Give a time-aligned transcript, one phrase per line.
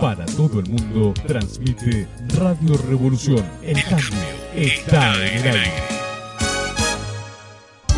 [0.00, 3.44] para todo el mundo transmite Radio Revolución.
[3.62, 4.20] El cambio
[4.54, 6.03] está en el aire.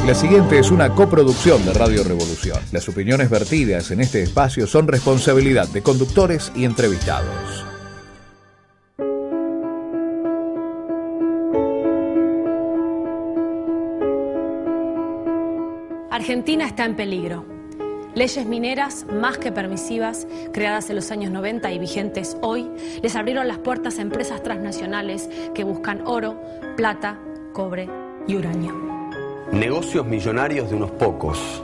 [0.06, 2.60] La siguiente es una coproducción de Radio Revolución.
[2.70, 7.66] Las opiniones vertidas en este espacio son responsabilidad de conductores y entrevistados.
[16.12, 17.44] Argentina está en peligro.
[18.14, 22.70] Leyes mineras más que permisivas, creadas en los años 90 y vigentes hoy,
[23.02, 26.40] les abrieron las puertas a empresas transnacionales que buscan oro,
[26.76, 27.18] plata,
[27.52, 27.88] cobre
[28.28, 28.95] y uranio.
[29.52, 31.62] Negocios millonarios de unos pocos.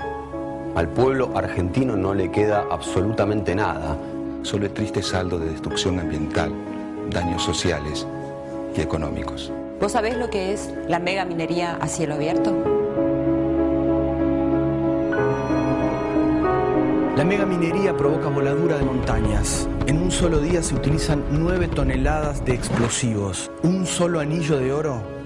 [0.77, 3.98] Al pueblo argentino no le queda absolutamente nada.
[4.42, 6.52] Solo el triste saldo de destrucción ambiental,
[7.11, 8.06] daños sociales
[8.77, 9.52] y económicos.
[9.80, 12.52] ¿Vos sabés lo que es la mega minería a cielo abierto?
[17.17, 19.69] La mega minería provoca voladura de montañas.
[19.86, 23.50] En un solo día se utilizan 9 toneladas de explosivos.
[23.64, 25.21] Un solo anillo de oro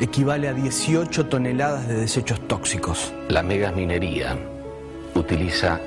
[0.00, 3.12] equivale a 18 toneladas de desechos tóxicos.
[3.28, 4.36] La megaminería
[5.14, 5.80] utiliza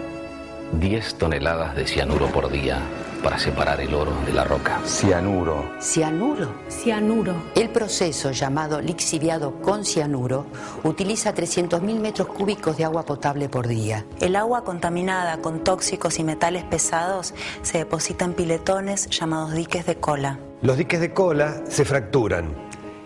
[0.80, 2.80] 10 toneladas de cianuro por día
[3.23, 4.81] para separar el oro de la roca.
[4.86, 5.72] Cianuro.
[5.80, 6.53] Cianuro.
[6.69, 7.36] Cianuro.
[7.56, 10.45] El proceso llamado lixiviado con cianuro
[10.84, 14.06] utiliza 300.000 metros cúbicos de agua potable por día.
[14.19, 19.96] El agua contaminada con tóxicos y metales pesados se deposita en piletones llamados diques de
[19.96, 20.40] cola.
[20.62, 22.62] Los diques de cola se fracturan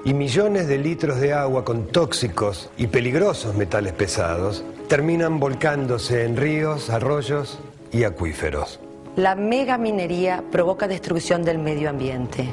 [0.07, 6.37] y millones de litros de agua con tóxicos y peligrosos metales pesados terminan volcándose en
[6.37, 7.59] ríos, arroyos
[7.91, 8.79] y acuíferos.
[9.17, 12.47] La megaminería provoca destrucción del medio ambiente.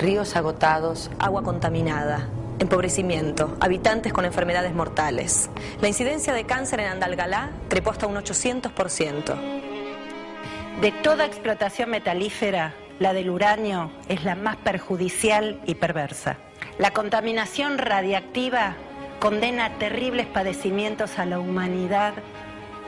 [0.00, 5.48] Ríos agotados, agua contaminada, empobrecimiento, habitantes con enfermedades mortales.
[5.80, 9.36] La incidencia de cáncer en Andalgalá trepó hasta un 800%.
[10.80, 16.38] De toda explotación metalífera, la del uranio es la más perjudicial y perversa.
[16.80, 18.74] La contaminación radiactiva
[19.18, 22.14] condena terribles padecimientos a la humanidad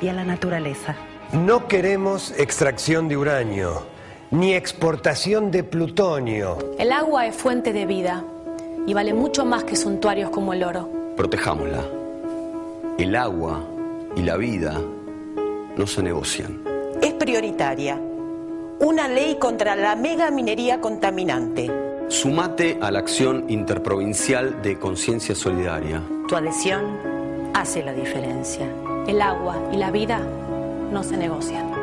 [0.01, 0.97] y a la naturaleza.
[1.35, 3.87] No queremos extracción de uranio,
[4.31, 6.57] ni exportación de plutonio.
[6.79, 8.25] El agua es fuente de vida
[8.87, 10.89] y vale mucho más que suntuarios como el oro.
[11.15, 11.85] Protejámosla.
[12.97, 13.63] El agua
[14.17, 14.81] y la vida
[15.77, 16.63] no se negocian.
[17.03, 18.01] Es prioritaria
[18.81, 26.03] una ley contra la mega minería contaminante Sumate a la acción interprovincial de conciencia solidaria.
[26.29, 26.99] Tu adhesión
[27.55, 28.69] hace la diferencia.
[29.07, 30.21] El agua y la vida
[30.93, 31.82] no se negocian.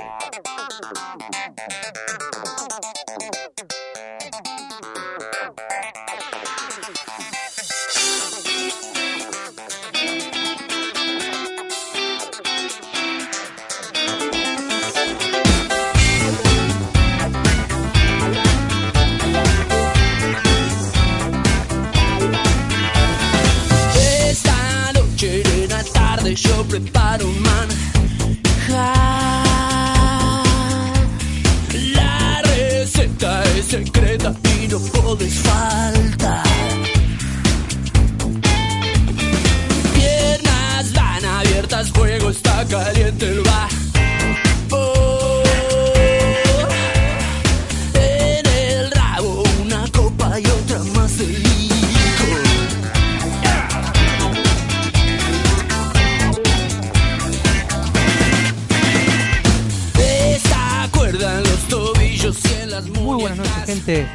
[26.41, 27.74] Yo preparo un manjar.
[31.94, 36.44] La receta es secreta y no puedes faltar.
[39.94, 43.89] Piernas van abiertas, fuego está caliente el bar.
[63.69, 64.07] Gente?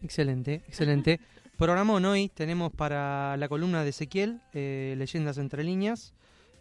[0.00, 1.20] Excelente, excelente.
[1.58, 6.14] Programón hoy tenemos para la columna de Ezequiel, eh, Leyendas entre líneas.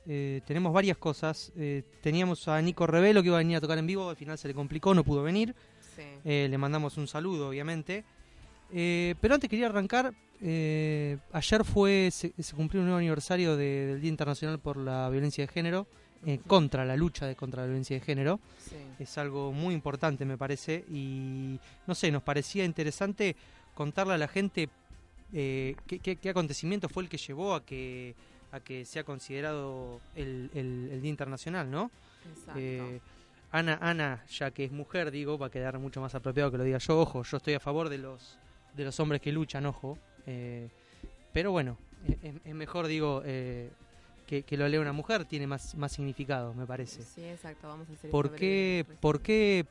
[0.07, 1.51] Eh, tenemos varias cosas.
[1.57, 4.37] Eh, teníamos a Nico Revelo que iba a venir a tocar en vivo, al final
[4.37, 5.53] se le complicó, no pudo venir.
[5.95, 6.03] Sí.
[6.23, 8.03] Eh, le mandamos un saludo, obviamente.
[8.71, 10.13] Eh, pero antes quería arrancar.
[10.39, 15.09] eh, ayer fue se, se cumplió un nuevo aniversario de- del Día Internacional por la
[15.09, 15.87] Violencia de Género,
[16.27, 18.39] eh, contra la lucha de, contra la violencia de género.
[18.59, 18.75] Sí.
[18.99, 20.85] Es algo muy importante, me parece.
[20.91, 23.35] Y no sé, nos parecía interesante
[23.73, 24.69] contarle a la gente
[25.33, 28.13] eh, qué, qué- qué acontecimiento fue el que llevó a que
[28.51, 31.91] a que sea considerado el, el- el Día Internacional, ¿no?
[32.29, 32.59] Exacto.
[32.59, 32.99] Eh,
[33.51, 36.63] Ana, Ana, ya que es mujer, digo, va a quedar mucho más apropiado que lo
[36.63, 36.99] diga yo.
[36.99, 38.37] Ojo, yo estoy a favor de los
[38.73, 39.97] de los hombres que luchan, ojo.
[40.27, 40.69] Eh,
[41.33, 41.77] pero bueno,
[42.21, 43.71] es, es mejor, digo, eh,
[44.27, 47.01] que, que lo lea una mujer, tiene más, más significado, me parece.
[47.01, 49.65] Sí, exacto, vamos a hacer ¿Por qué, por qué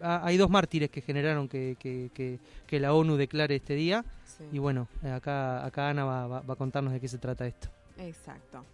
[0.00, 4.04] hay dos mártires que generaron que, que- que- que la ONU declare este día?
[4.24, 4.44] Sí.
[4.52, 7.68] Y bueno, acá, acá Ana va, va- va a contarnos de qué se trata esto.
[7.98, 8.64] Exacto.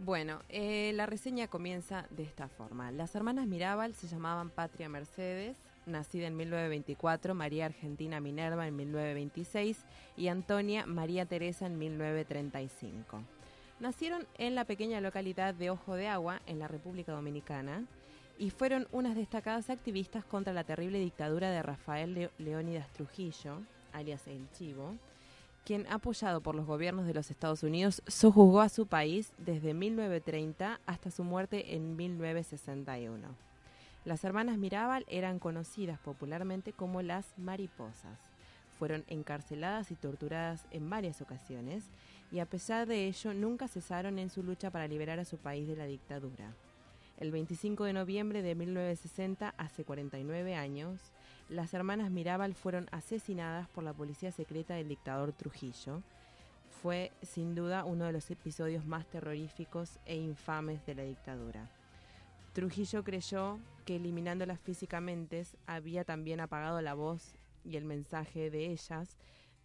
[0.00, 2.90] Bueno, eh, la reseña comienza de esta forma.
[2.90, 5.56] Las hermanas Mirabal se llamaban Patria Mercedes,
[5.86, 9.78] nacida en 1924, María Argentina Minerva en 1926
[10.16, 13.22] y Antonia María Teresa en 1935.
[13.80, 17.84] Nacieron en la pequeña localidad de Ojo de Agua, en la República Dominicana,
[18.38, 23.60] y fueron unas destacadas activistas contra la terrible dictadura de Rafael Leónidas Trujillo,
[23.92, 24.96] alias El Chivo,
[25.64, 30.80] quien, apoyado por los gobiernos de los Estados Unidos, sojuzgó a su país desde 1930
[30.86, 33.28] hasta su muerte en 1961.
[34.04, 38.18] Las hermanas Mirabal eran conocidas popularmente como las mariposas.
[38.78, 41.84] Fueron encarceladas y torturadas en varias ocasiones
[42.30, 45.66] y a pesar de ello nunca cesaron en su lucha para liberar a su país
[45.66, 46.52] de la dictadura.
[47.16, 51.00] El 25 de noviembre de 1960, hace 49 años,
[51.54, 56.02] las hermanas Mirabal fueron asesinadas por la policía secreta del dictador Trujillo.
[56.82, 61.70] Fue sin duda uno de los episodios más terroríficos e infames de la dictadura.
[62.52, 69.16] Trujillo creyó que eliminándolas físicamente había también apagado la voz y el mensaje de ellas,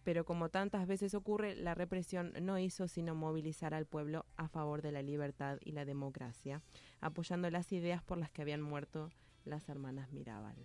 [0.04, 4.80] pero como tantas veces ocurre, la represión no hizo sino movilizar al pueblo a favor
[4.80, 6.62] de la libertad y la democracia,
[7.00, 9.10] apoyando las ideas por las que habían muerto
[9.44, 10.56] las hermanas Mirabal.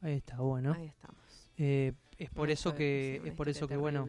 [0.00, 0.72] Ahí está, bueno.
[0.72, 1.20] Ahí estamos.
[1.58, 4.06] Eh, es por Bueno, eso que, es por eso que bueno,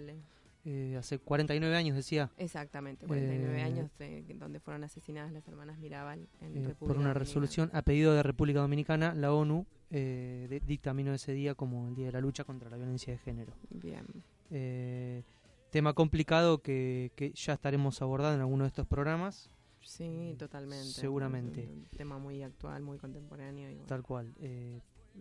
[0.64, 2.30] eh, hace 49 años decía.
[2.38, 6.88] Exactamente, 49 eh, años de- donde fueron asesinadas las hermanas Mirabal en eh, República por
[6.92, 7.14] una Dominicana.
[7.16, 11.96] resolución a pedido de República Dominicana, la ONU eh, de- dictaminó ese día como el
[11.96, 13.54] Día de la Lucha contra la Violencia de Género.
[13.70, 14.06] Bien.
[14.50, 15.24] Eh,
[15.72, 19.50] tema complicado que, que ya estaremos abordando en alguno de estos programas.
[19.82, 20.86] Sí, totalmente.
[20.86, 21.64] Seguramente.
[21.68, 23.70] Un, un tema muy actual, muy contemporáneo.
[23.70, 23.88] y bueno.
[23.88, 24.34] Tal cual.
[24.40, 24.80] Eh,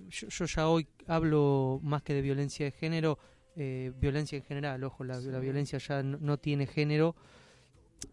[0.08, 3.18] yo, yo ya hoy hablo más que de violencia de género,
[3.56, 7.16] eh, violencia en general, ojo, la, violencia ya no, no tiene género,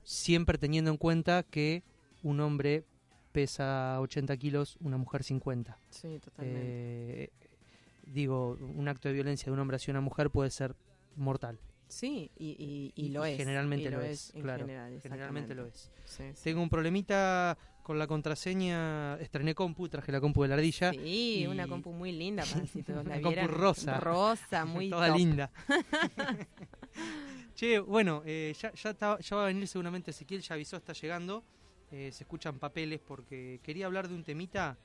[0.03, 1.83] siempre teniendo en cuenta que
[2.23, 2.85] un hombre
[3.31, 5.77] pesa 80 kilos, una mujer 50.
[5.89, 7.23] Sí, totalmente.
[7.23, 7.29] Eh,
[8.05, 10.75] digo, un acto de violencia de un hombre hacia una mujer puede ser
[11.15, 11.59] mortal.
[11.87, 13.37] Sí, y, y, y lo es.
[13.37, 14.65] Generalmente lo, es, claro.
[14.65, 15.91] general, generalmente lo es.
[16.05, 16.43] Sí, sí.
[16.45, 17.57] Tengo un problemita
[17.87, 19.15] con la contraseña.
[19.21, 20.91] Estrené compu, traje la compu de la ardilla.
[20.91, 23.97] Sí, y- una compu muy linda para si todos la Una compu rosa.
[24.01, 25.17] Rosa, muy Toda top.
[25.17, 25.49] linda.
[27.55, 28.93] Che, bueno, eh, ya, ya,
[29.35, 31.43] va a venir seguramente Ezequiel, ya avisó, está llegando.
[31.91, 34.77] Eh, se escuchan papeles porque quería hablar de un temita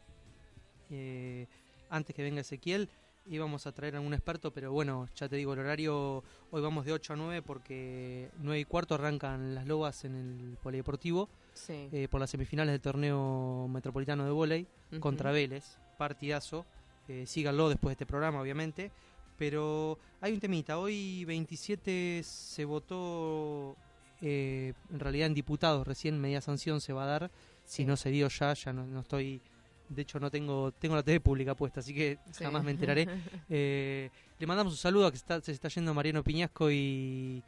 [0.88, 1.48] eh,
[1.90, 2.88] antes que venga Ezequiel.
[3.26, 6.86] íbamos a traer a algún experto, pero bueno, ya te digo, el horario hoy vamos
[6.86, 11.88] de 8 a 9 porque 9 y cuarto arrancan las lobas en el Polideportivo Sí.
[11.92, 15.00] eh, por las semifinales del torneo metropolitano de Ujú.
[15.00, 16.64] contra Vélez, partidazo.
[17.08, 18.90] Eh, síganlo después de este programa, obviamente.
[19.38, 23.76] Pero hay un temita, hoy 27 se votó,
[24.20, 27.30] eh, en realidad en diputados, recién media sanción se va a dar,
[27.64, 29.40] si no se dio ya, ya no, no estoy,
[29.88, 32.44] de hecho no tengo, tengo la TV pública puesta, así que Sí.
[32.44, 33.06] jamás me enteraré.
[33.48, 37.42] Eh, le mandamos un saludo a que está- se está yendo Mariano Piñasco y,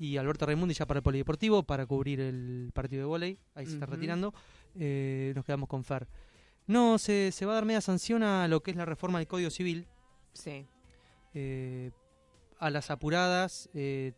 [0.00, 3.74] y Alberto Raimundi ya para el Polideportivo para cubrir el partido de vóley, ahí se
[3.74, 4.34] está retirando,
[4.74, 6.08] Eh, nos quedamos con Fer.
[6.66, 9.26] No, se, se va a dar media sanción a lo que es la reforma del
[9.28, 9.86] Código Civil.
[10.32, 10.66] Sí.
[11.34, 11.90] Eh,
[12.58, 14.12] a las apuradas, eh,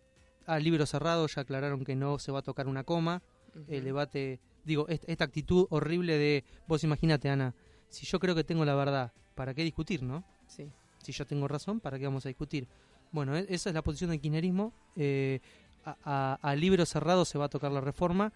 [0.46, 3.22] al libro cerrado ya aclararon que no se va a tocar una coma.
[3.68, 7.54] El debate, digo, est- esta actitud horrible de, vos imagínate Ana,
[7.88, 10.24] si yo creo que tengo la verdad, ¿para qué discutir, no?
[10.46, 10.70] Sí.
[10.98, 12.66] Si yo tengo razón, ¿para qué vamos a discutir?
[13.10, 14.72] Bueno, e- esa es la posición del kirchnerismo.
[14.96, 15.40] Eh,
[15.84, 18.32] a, a- a libro cerrado se va a tocar la reforma.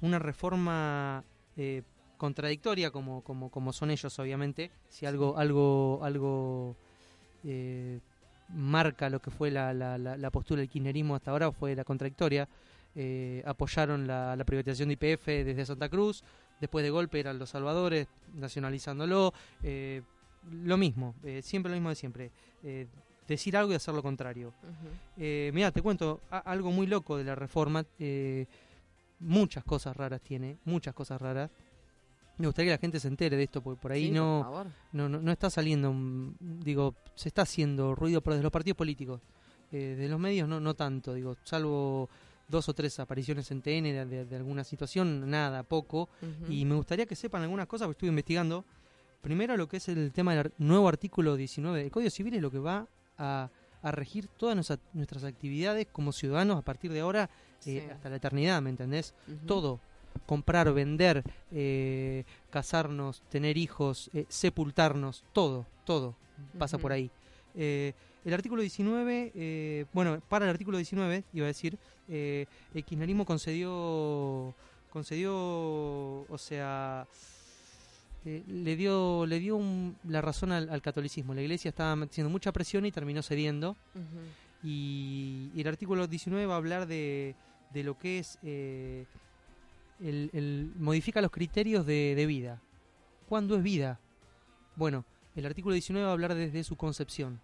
[0.00, 1.24] Una reforma
[1.56, 1.82] eh,
[2.16, 4.70] contradictoria, como, como, como son ellos, obviamente.
[4.88, 6.76] Si algo, algo, algo
[7.44, 8.00] eh,
[8.48, 11.84] marca lo que fue la, la, la, la postura del kirchnerismo hasta ahora, fue la
[11.84, 12.48] contradictoria.
[12.94, 16.22] Eh, apoyaron la, la privatización de IPF desde Santa Cruz.
[16.60, 19.32] Después de golpe eran los salvadores, nacionalizándolo.
[19.62, 20.02] Eh,
[20.50, 22.30] lo mismo, eh, siempre lo mismo de siempre.
[23.28, 24.52] Decir algo y hacer lo contrario.
[25.16, 27.84] Eh, mira, te cuento algo muy loco de la reforma.
[27.98, 28.46] eh,
[29.20, 31.50] muchas cosas raras tiene, muchas cosas raras.
[32.38, 34.42] Me gustaría que la gente se entere de esto, porque por ahí Sí, no,
[34.92, 38.76] no, no, no está saliendo, mm, digo, se está haciendo ruido pero desde los partidos
[38.76, 39.20] políticos.
[39.72, 42.08] Eh, de los medios no, no tanto, digo, salvo
[42.46, 46.08] dos o tres apariciones en TN de, de- de alguna situación, nada, poco.
[46.48, 48.64] Y me gustaría que sepan algunas cosas, porque estuve investigando.
[49.20, 52.52] Primero lo que es el tema del nuevo artículo 19 del Código Civil es lo
[52.52, 52.86] que va
[53.18, 53.50] a,
[53.82, 57.28] a regir todas nuestra- nuestras actividades como ciudadanos a partir de ahora
[57.66, 59.14] eh, hasta la eternidad, ¿me entendés?
[59.46, 59.80] Todo.
[60.26, 61.22] Comprar, vender,
[61.52, 66.16] eh, casarnos, tener hijos, eh, sepultarnos, todo, todo
[66.58, 67.10] pasa por ahí.
[68.24, 72.46] El artículo 19, eh, bueno, para el artículo 19, iba a decir, el
[72.84, 74.54] kirchnerismo concedió,
[74.90, 75.32] concedió,
[76.28, 77.06] o sea,
[78.30, 81.32] eh, le dio, le dio un- la razón al, al catolicismo.
[81.34, 83.76] La iglesia estaba haciendo mucha presión y terminó cediendo.
[84.62, 87.34] Y, y el artículo 19 va a hablar de,
[87.72, 89.06] de lo que es, eh,
[90.00, 92.60] el, el- modifica los criterios de, de vida.
[93.28, 93.98] ¿Cuándo es vida?
[94.76, 95.04] Bueno,
[95.36, 97.40] el artículo 19 va a hablar desde su concepción.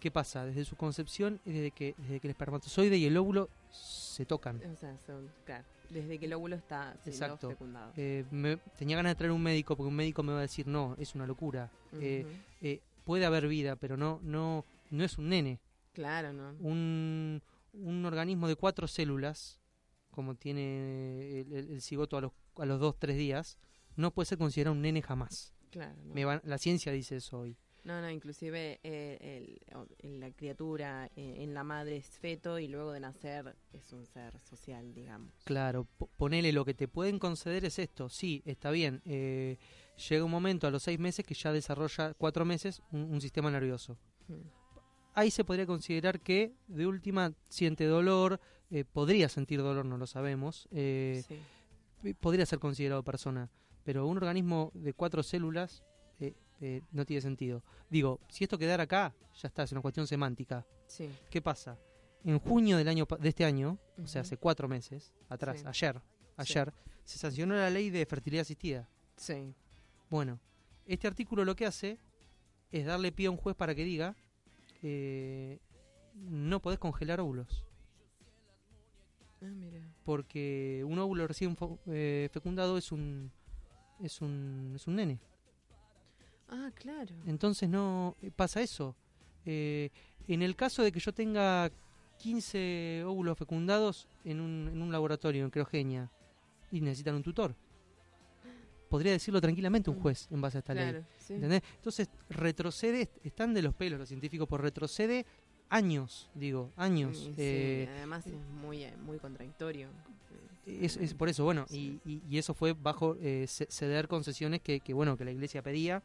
[0.00, 0.44] ¿Qué pasa?
[0.44, 4.60] Desde su concepción es desde que, desde que el espermatozoide y el óvulo se tocan.
[4.72, 7.50] O sea, son, claro, desde que el óvulo está siendo Exacto.
[7.50, 7.92] fecundado.
[7.96, 10.66] Eh, me- tenía ganas de traer un médico porque un médico me va a decir,
[10.66, 11.70] no, es una locura.
[11.92, 12.26] Eh,
[12.60, 15.60] eh, puede haber vida, pero no, no, no es un nene.
[15.92, 16.50] Claro, ¿no?
[16.60, 19.60] Un, un organismo de cuatro células,
[20.10, 23.58] como tiene el, el- el cigoto a los, a los dos, tres días,
[23.96, 25.52] no puede ser considerado un nene jamás.
[25.70, 26.14] Claro, ¿no?
[26.14, 27.56] Me van- la ciencia dice eso hoy.
[27.84, 29.58] No, no, inclusive eh,
[30.02, 34.06] el- la criatura eh, en la madre es feto y luego de nacer es un
[34.06, 35.34] ser social, digamos.
[35.44, 38.08] Claro, po- ponele lo que te pueden conceder es esto.
[38.08, 39.02] Sí, está bien.
[39.04, 39.58] eh,
[40.08, 43.50] llega un momento a los seis meses que ya desarrolla, cuatro meses, un, un sistema
[43.50, 43.98] nervioso.
[44.28, 44.34] Mm.
[45.16, 50.06] Ahí se podría considerar que de última siente dolor, eh, podría sentir dolor, no lo
[50.06, 50.68] sabemos.
[50.72, 52.14] eh, Sí.
[52.20, 53.50] Podría ser considerado persona,
[53.84, 55.82] pero un organismo de cuatro células
[56.20, 57.62] eh, eh, no tiene sentido.
[57.90, 60.66] Digo, si esto quedara acá, ya está, es una cuestión semántica.
[60.86, 61.08] Sí.
[61.30, 61.78] ¿Qué pasa?
[62.24, 65.66] En junio del año de este año, o sea, hace cuatro meses atrás, Sí.
[65.66, 66.00] ayer,
[66.36, 66.72] ayer,
[67.04, 68.88] se sancionó la ley de fertilidad asistida.
[69.16, 69.54] Sí.
[70.08, 70.40] Bueno,
[70.86, 71.98] este artículo lo que hace
[72.72, 74.16] es darle pie a un juez para que diga,
[74.82, 75.58] eh,
[76.14, 77.66] no podés congelar óvulos,
[79.42, 79.80] Ah, mira.
[80.04, 81.56] porque un óvulo recién
[81.86, 83.30] eh, fecundado es un,
[84.00, 85.20] es un, es un nene.
[86.48, 87.14] Ah, claro.
[87.26, 88.94] Entonces no eh, pasa eso.
[89.44, 89.90] Eh,
[90.28, 91.70] en el caso de que yo tenga
[92.18, 96.10] 15 óvulos fecundados en un, en un laboratorio en Creogenia
[96.70, 97.54] y necesitan un tutor,
[98.88, 101.06] podría decirlo tranquilamente un juez en base a esta Claro, ley.
[101.18, 101.34] sí.
[101.34, 101.62] ¿Entendés?
[101.76, 105.26] Entonces retrocede, están de los pelos los científicos por retrocede
[105.68, 107.16] años, digo, años.
[107.18, 109.88] Sí, sí, Eh, además es muy, eh, muy contradictorio.
[110.66, 114.60] es, es por eso, bueno, y, y- y eso fue bajo eh, ce- ceder concesiones
[114.62, 116.02] que, que, bueno, que la iglesia pedía.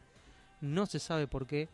[0.62, 1.70] No se sabe por qué.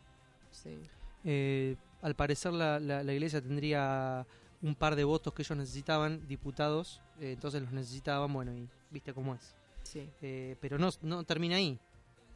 [0.50, 0.78] Sí.
[1.24, 4.26] Eh, al parecer la, la- la iglesia tendría
[4.62, 9.12] un par de votos que ellos necesitaban, diputados, eh, entonces los necesitaban, bueno, y viste
[9.12, 9.54] cómo es.
[9.82, 10.08] Sí.
[10.22, 11.78] Eh, pero no, no termina ahí.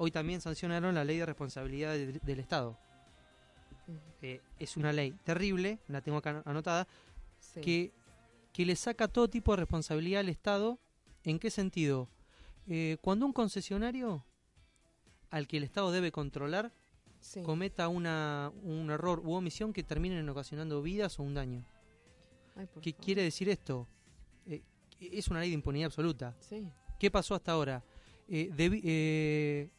[0.03, 2.79] hoy también sancionaron la ley de responsabilidad del, del Estado.
[4.23, 6.87] Eh, es una ley terrible, la tengo acá anotada,
[7.39, 7.61] Sí.
[7.61, 7.93] que,
[8.53, 10.79] que le saca todo tipo de responsabilidad al Estado.
[11.25, 12.09] ¿En qué sentido?
[12.69, 14.25] Eh, cuando un concesionario
[15.31, 16.73] al que el Estado debe controlar
[17.21, 17.43] Sí.
[17.43, 21.67] cometa una, un error u omisión que terminen ocasionando vidas o un daño.
[22.57, 23.05] Ay, ¿Qué favor.
[23.05, 23.87] quiere decir esto?
[24.47, 24.63] Eh,
[25.01, 26.35] es una ley de impunidad absoluta.
[26.41, 26.67] Sí.
[26.99, 27.85] ¿Qué pasó hasta ahora?
[28.27, 29.71] Eh, debi- eh,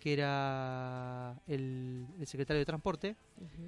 [0.00, 3.16] que era el, el secretario de Transporte,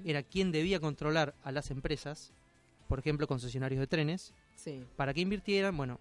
[0.03, 2.33] era quien debía controlar a las empresas,
[2.87, 4.83] por ejemplo, concesionarios de trenes, Sí.
[4.95, 5.77] para que invirtieran.
[5.77, 5.99] Bueno,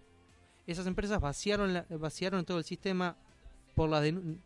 [0.66, 3.16] esas empresas vaciaron, la- vaciaron todo el sistema,
[3.74, 4.04] por las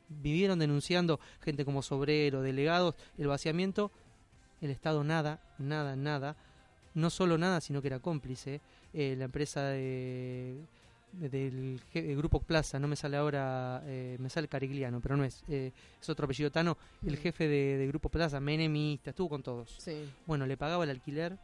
[0.09, 3.91] vivieron denunciando gente como Sobrero, delegados, el vaciamiento.
[4.61, 6.37] El Estado nada, nada, nada.
[6.95, 8.61] No solo nada, sino que era cómplice.
[8.95, 10.57] Eh, la empresa de,
[11.13, 15.25] de- del el grupo Plaza, no me sale ahora, eh, me sale Carigliano, pero no
[15.25, 16.79] es, eh, es otro apellido Tano.
[17.05, 19.75] El jefe de, de grupo Plaza, menemista, estuvo con todos.
[19.79, 20.09] Sí.
[20.25, 21.37] Bueno, le pagaba el alquiler,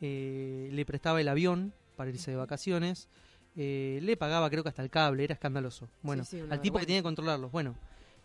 [0.00, 3.08] eh, le prestaba el avión para irse de vacaciones,
[3.56, 5.88] eh, le pagaba creo que hasta el cable, era escandaloso.
[6.02, 7.50] Bueno, sí, al tipo que tenía que controlarlos.
[7.52, 7.74] Bueno,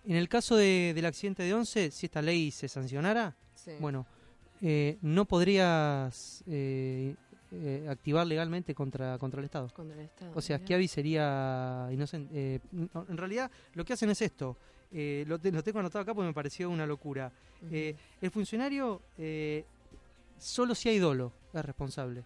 [0.05, 3.71] en el caso de- del accidente de Once, si esta ley se sancionara, Sí.
[3.79, 4.05] bueno,
[4.61, 7.15] eh, no podrías eh,
[7.51, 9.69] eh, activar legalmente contra, contra el Estado.
[9.73, 10.57] Contra el Estado, O sea.
[10.59, 12.29] Schiavi sería inocente.
[12.33, 14.57] eh, no, en realidad, lo que hacen es esto.
[14.91, 17.29] eh, lo, te- lo tengo anotado acá porque me pareció una locura.
[17.69, 19.65] Eh, el funcionario, eh,
[20.37, 22.23] solo si hay dolo, es responsable.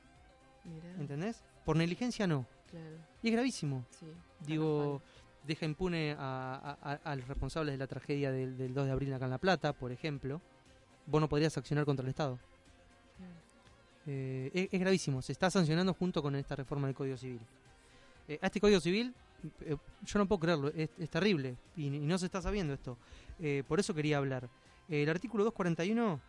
[0.65, 0.93] Mirá.
[0.99, 1.41] ¿Entendés?
[1.65, 2.45] Por negligencia no.
[2.71, 2.95] Claro.
[3.23, 3.85] Y es gravísimo.
[3.89, 4.05] Sí,
[4.45, 5.01] Digo,
[5.45, 8.91] deja impune a, a- a- a los responsables de la tragedia del, del 2 de
[8.91, 10.41] abril acá en La Plata, por ejemplo.
[11.07, 12.37] Vos no podrías accionar contra el Estado.
[14.05, 15.21] Eh, es, es gravísimo.
[15.21, 17.39] Se está sancionando junto con esta reforma del Código Civil.
[18.27, 19.13] Eh, a este Código Civil,
[19.61, 21.55] eh, yo no puedo creerlo, es, es terrible.
[21.75, 22.97] Y, y no se está sabiendo esto.
[23.39, 24.49] Eh, por eso quería hablar.
[24.87, 26.19] El artículo 241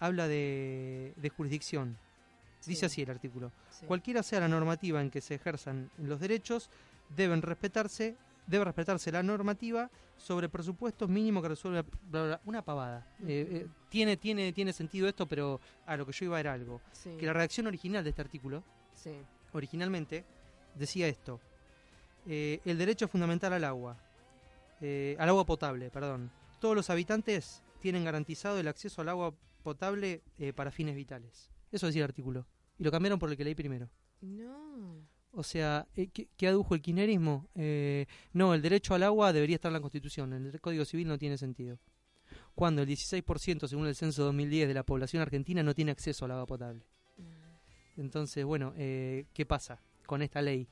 [0.00, 1.96] habla de, de jurisdicción.
[2.66, 3.52] Dice así el artículo.
[3.70, 3.86] Sí.
[3.86, 6.70] Cualquiera sea la normativa en que se ejerzan los derechos,
[7.14, 12.40] deben respetarse, debe respetarse la normativa sobre presupuestos mínimos que resuelve bla, bla, bla.
[12.44, 13.06] una pavada.
[13.26, 16.80] Eh, eh, tiene, tiene, tiene sentido esto, pero a lo que yo iba era algo.
[16.92, 17.16] Sí.
[17.18, 18.64] Que la redacción original de este artículo,
[19.52, 20.24] originalmente,
[20.74, 21.40] decía esto.
[22.26, 23.96] Eh, el derecho fundamental al agua.
[24.80, 26.30] al agua potable, perdón.
[26.60, 31.50] Todos los habitantes tienen garantizado el acceso al agua potable eh, para fines vitales.
[31.70, 32.46] Eso decía el artículo.
[32.78, 33.88] Y lo cambiaron por el que leí primero.
[34.20, 35.06] No.
[35.32, 37.48] O sea, eh, ¿qué, qué adujo el kirchnerismo?
[37.54, 40.32] Eh, no, el derecho al agua debería estar en la Constitución.
[40.32, 41.78] En el Código Civil no tiene sentido.
[42.54, 46.30] Cuando el 16%, según el censo 2010, de la población argentina no tiene acceso al
[46.32, 46.82] agua potable.
[47.96, 50.68] Entonces, bueno, eh, ¿qué pasa con esta ley?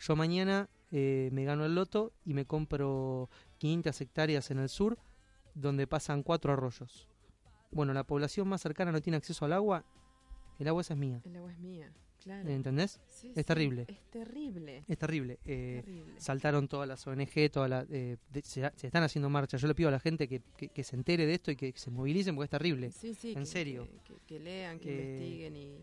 [0.00, 4.98] Yo mañana eh, me gano el loto y me compro 500 hectáreas en el sur
[5.54, 7.08] donde pasan cuatro arroyos.
[7.70, 9.84] Bueno, la población más cercana no tiene acceso al agua,
[10.58, 11.20] el agua esa es mía.
[11.24, 12.48] El agua es mía, claro.
[12.48, 13.00] ¿Entendés?
[13.08, 13.84] Sí, es sí, terrible.
[13.88, 14.84] Es terrible.
[14.88, 15.38] Es terrible.
[15.44, 16.20] Eh, Terrible.
[16.20, 19.60] Saltaron todas las ONG, todas las, eh, se, se están haciendo marchas.
[19.60, 21.72] Yo le pido a la gente que, que- que se entere de esto y que
[21.76, 22.90] se movilicen porque es terrible.
[22.92, 23.88] Sí, sí, en que- serio.
[24.26, 25.78] Que, lean, que Eh, investiguen y.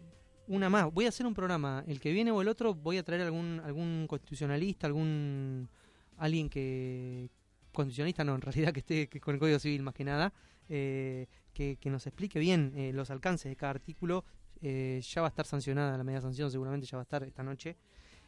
[0.47, 0.91] Una más.
[0.93, 1.84] Voy a hacer un programa.
[1.88, 5.69] El que viene o el otro, voy a traer algún algún constitucionalista, algún
[6.17, 7.29] alguien que
[7.71, 10.34] constitucionalista no, en realidad que esté con el Código Civil más que nada,
[10.67, 14.25] eh, que, que nos explique bien eh, los alcances de cada artículo.
[14.62, 17.43] Eh, ya va a estar sancionada la media sanción, seguramente ya va a estar esta
[17.43, 17.76] noche.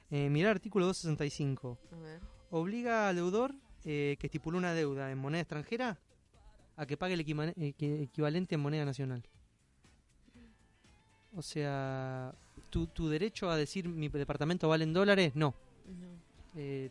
[0.10, 1.78] Eh, mirar el artículo 265.
[1.92, 2.20] A ver.
[2.52, 3.54] Obliga al deudor
[3.86, 5.98] eh, que estipuló una deuda en moneda extranjera
[6.76, 9.24] a que pague el equi- equivalente en moneda nacional.
[11.36, 12.34] O sea,
[12.70, 15.56] tu, tu derecho a decir mi departamento vale en dólares, no.
[15.88, 16.08] No.
[16.56, 16.90] Eh,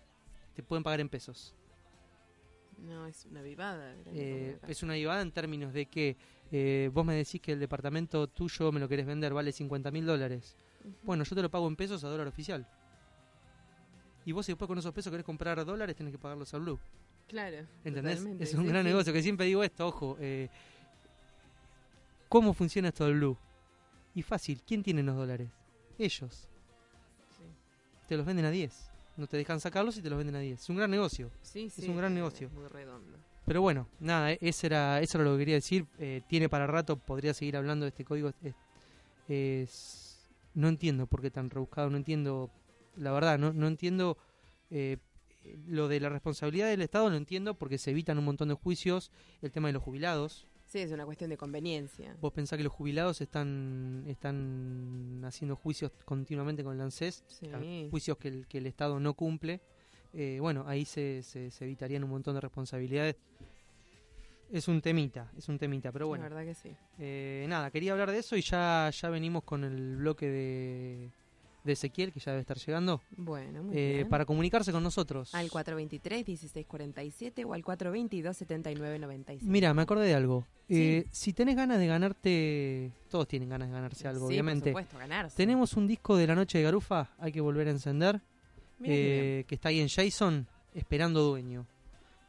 [0.54, 1.54] te pueden pagar en pesos.
[2.78, 3.94] No, es una vivada.
[4.06, 6.16] Eh, es una vivada en términos de que
[6.52, 10.06] eh, vos me decís que el departamento tuyo me lo querés vender, vale 50 mil
[10.06, 10.54] dólares.
[11.02, 12.66] Bueno, yo te lo pago en pesos a dólar oficial.
[14.24, 16.78] Y vos si después con esos pesos querés comprar dólares, tenés que pagarlos al blue.
[17.26, 17.66] Claro.
[17.84, 18.16] ¿Entendés?
[18.18, 18.88] totalmente, Es un sí, gran sí.
[18.90, 20.16] negocio, que siempre digo esto, ojo.
[20.20, 20.48] eh,
[22.28, 23.36] ¿Cómo funciona esto del blue?
[24.14, 25.48] Y fácil, ¿quién tiene los dólares?
[25.98, 26.48] Ellos.
[28.08, 28.90] Te los venden a 10.
[29.16, 30.60] No te dejan sacarlos y te los venden a 10.
[30.60, 31.30] Es un gran negocio.
[31.42, 32.50] Sí, es sí, un gran es negocio.
[32.50, 33.18] Muy redondo.
[33.44, 35.86] Pero bueno, nada, e- ese era, eso era lo que quería decir.
[35.98, 38.32] Eh, tiene para rato, podría seguir hablando de este código.
[38.42, 38.54] Es,
[39.28, 42.50] es- no entiendo por qué tan rebuscado, no entiendo,
[42.96, 44.18] la verdad, no, no entiendo
[44.70, 44.98] eh,
[45.66, 49.10] lo de la responsabilidad del Estado, lo entiendo porque se evitan un montón de juicios,
[49.40, 50.46] el tema de los jubilados.
[50.66, 52.16] Sí, es una cuestión de conveniencia.
[52.20, 57.88] Vos pensás que los jubilados están están haciendo juicios continuamente con el ANSES, Sí.
[57.90, 59.60] juicios que el, que el Estado no cumple,
[60.14, 63.16] eh, bueno, ahí se, se, se evitarían un montón de responsabilidades.
[64.52, 66.24] Es un temita, es un temita, pero bueno.
[66.24, 66.76] La verdad que sí.
[66.98, 71.10] Eh, nada, quería hablar de eso y ya, ya venimos con el bloque de,
[71.64, 73.00] de Ezequiel, que ya debe estar llegando.
[73.16, 74.10] Bueno, muy eh, bien.
[74.10, 75.34] Para comunicarse con nosotros.
[75.34, 79.38] Al 423-1647 o al 422-7995.
[79.42, 80.46] Mira, me acordé de algo.
[80.68, 84.72] Eh, si tenés ganas de ganarte, todos tienen ganas de ganarse algo, Sí, obviamente.
[84.72, 85.34] por supuesto, ganarse.
[85.36, 88.20] Tenemos un disco de la noche de Garufa, hay que volver a encender,
[88.84, 91.66] eh, que está ahí en Jason, esperando dueño.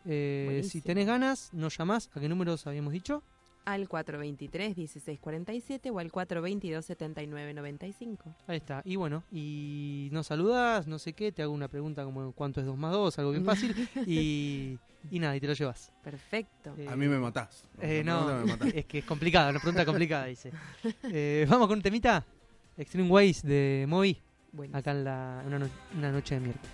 [0.05, 2.09] Eh, si tenés ganas, nos llamás.
[2.13, 3.23] ¿A qué números habíamos dicho?
[3.65, 8.17] Al 423-1647 o al 422-7995.
[8.47, 8.81] Ahí está.
[8.85, 12.65] Y bueno, y nos saludas, no sé qué, te hago una pregunta como cuánto es
[12.65, 13.73] 2 más 2, algo bien fácil.
[14.07, 14.77] y,
[15.09, 15.91] y nada, y te lo llevas.
[16.03, 16.75] Perfecto.
[16.89, 17.63] A mí me matás.
[17.81, 18.67] Eh, no, me matás.
[18.75, 20.51] es que es complicada, una pregunta complicada, dice.
[21.03, 22.25] Eh, Vamos con un temita.
[22.75, 24.19] Extreme Ways de Moby.
[24.73, 26.71] Acá en la, una, no- una noche de miércoles.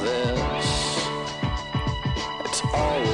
[0.00, 1.08] This.
[2.44, 3.07] It's always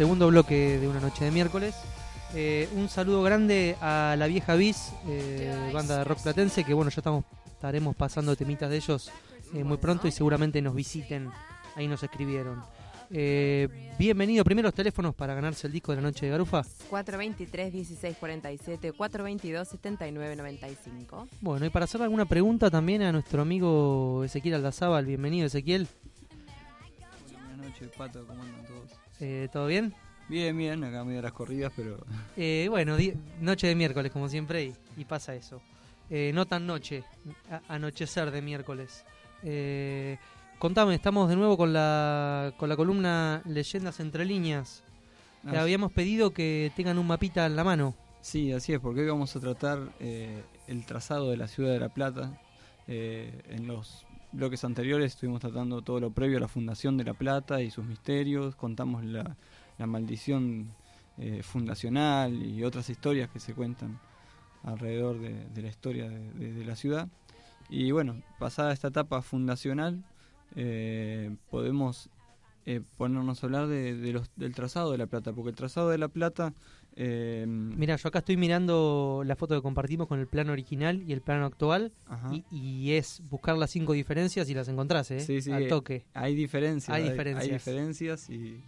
[0.00, 1.74] segundo bloque de una noche de miércoles.
[2.34, 6.90] Eh, un saludo grande a la vieja Bis, eh, banda de rock platense, que bueno,
[6.90, 9.12] ya estamos estaremos pasando temitas de ellos
[9.52, 11.28] eh, muy pronto y seguramente nos visiten.
[11.76, 12.62] Ahí nos escribieron.
[13.10, 14.42] Eh, bienvenido.
[14.42, 16.62] Primeros teléfonos para ganarse el disco de la noche de Garufa.
[16.90, 21.28] 423-1647, 422-7995.
[21.42, 25.04] Bueno, y para hacer alguna pregunta también a nuestro amigo Ezequiel Aldazábal.
[25.04, 25.86] Bienvenido, Ezequiel.
[27.34, 28.99] Buenas noches, Pato, ¿cómo andan todos?
[29.20, 29.94] Eh, ¿Todo bien?
[30.28, 31.98] Bien, bien, acá medio las corridas, pero...
[32.36, 32.96] Eh, bueno,
[33.40, 35.60] noche de miércoles, como siempre, y, y pasa eso.
[36.08, 37.04] Eh, no tan noche,
[37.68, 39.04] anochecer de miércoles.
[39.42, 40.18] Eh,
[40.58, 44.82] contame, estamos de nuevo con la, con la columna Leyendas entre líneas.
[45.44, 47.94] Ah, Le habíamos pedido que tengan un mapita en la mano.
[48.20, 51.80] Sí, así es, porque hoy vamos a tratar eh, el trazado de la ciudad de
[51.80, 52.38] La Plata.
[52.86, 57.14] Eh, en los bloques anteriores estuvimos tratando todo lo previo a la fundación de La
[57.14, 59.36] Plata y sus misterios, contamos la,
[59.78, 60.68] maldición
[61.16, 63.98] eh, fundacional y otras historias que se cuentan
[64.62, 67.08] alrededor de, la historia de, la ciudad.
[67.70, 70.04] Y bueno, pasada esta etapa fundacional,
[70.54, 72.10] eh, podemos
[72.66, 75.98] eh, ponernos a hablar de los, del trazado de La Plata, porque el trazado de
[75.98, 76.52] La Plata...
[76.96, 81.12] eh, Mira, yo acá estoy mirando la foto que compartimos con el plano original y
[81.12, 81.92] el plano actual.
[82.30, 85.20] Y, y es buscar las cinco diferencias y las encontrás, ¿eh?
[85.20, 86.04] Sí, sí, Al toque.
[86.14, 86.94] Hay diferencias.
[86.94, 87.44] Hay diferencias.
[87.46, 88.60] Hay diferencias y,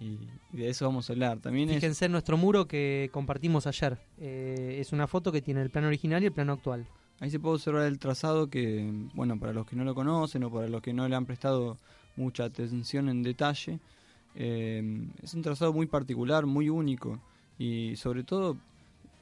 [0.00, 0.18] y-
[0.52, 1.38] de eso vamos a hablar.
[1.40, 3.98] También es- Fíjense en nuestro muro que compartimos ayer.
[4.18, 6.86] Eh, es una foto que tiene el plano original y el plano actual.
[7.20, 10.50] ahí se puede observar el trazado que, bueno, para los que no lo conocen o
[10.50, 11.78] para los que no le han prestado
[12.16, 13.78] mucha atención en detalle,
[14.34, 17.20] eh, es un trazado muy particular, muy único
[17.58, 18.56] y sobre todo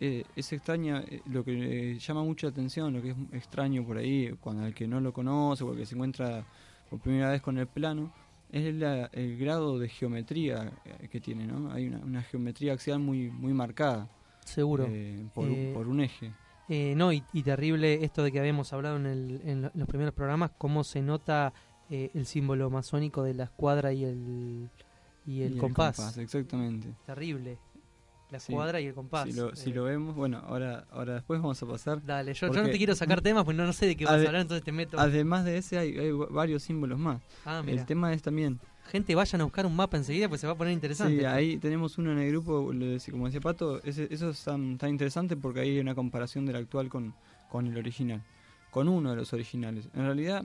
[0.00, 3.98] eh, es extraña, eh, lo que eh, llama mucha atención, lo que es extraño por
[3.98, 6.44] ahí, cuando el que no lo conoce o el que se encuentra
[6.88, 8.10] por primera vez con el plano,
[8.50, 11.70] es la- el grado de geometría eh, que tiene, ¿no?
[11.72, 14.08] Hay una, una geometría axial muy, muy marcada.
[14.44, 14.90] Seguro.
[15.34, 16.32] por, por un eje.
[16.68, 19.78] Eh, no, y, y terrible esto de que habíamos hablado en, el- en lo- en
[19.80, 21.52] los primeros programas, cómo se nota
[21.90, 24.68] eh, el símbolo masónico de la escuadra y el,
[25.26, 25.96] y el Y el compás.
[25.96, 26.88] compás, exactamente.
[27.06, 27.58] Terrible.
[28.30, 28.52] La Sí.
[28.52, 29.24] escuadra y el compás.
[29.28, 32.04] Si lo, si Eh, lo vemos, bueno, ahora, ahora después vamos a pasar.
[32.04, 34.14] Dale, yo, yo no te quiero sacar temas, pues no, no sé de qué vas
[34.14, 34.98] a hablar, entonces te meto.
[35.00, 37.20] Además de ese, hay, hay varios símbolos más.
[37.44, 37.80] Ah, mira.
[37.80, 38.60] el tema es también.
[38.90, 41.18] Gente, vayan a buscar un mapa enseguida, pues se va a poner interesante.
[41.18, 42.72] Sí, ahí tenemos uno en el grupo,
[43.10, 46.56] como decía Pato, ese- eso es tan, tan interesante porque ahí hay una comparación del
[46.56, 47.14] actual con,
[47.48, 48.22] con el original,
[48.70, 49.88] con uno de los originales.
[49.94, 50.44] En realidad,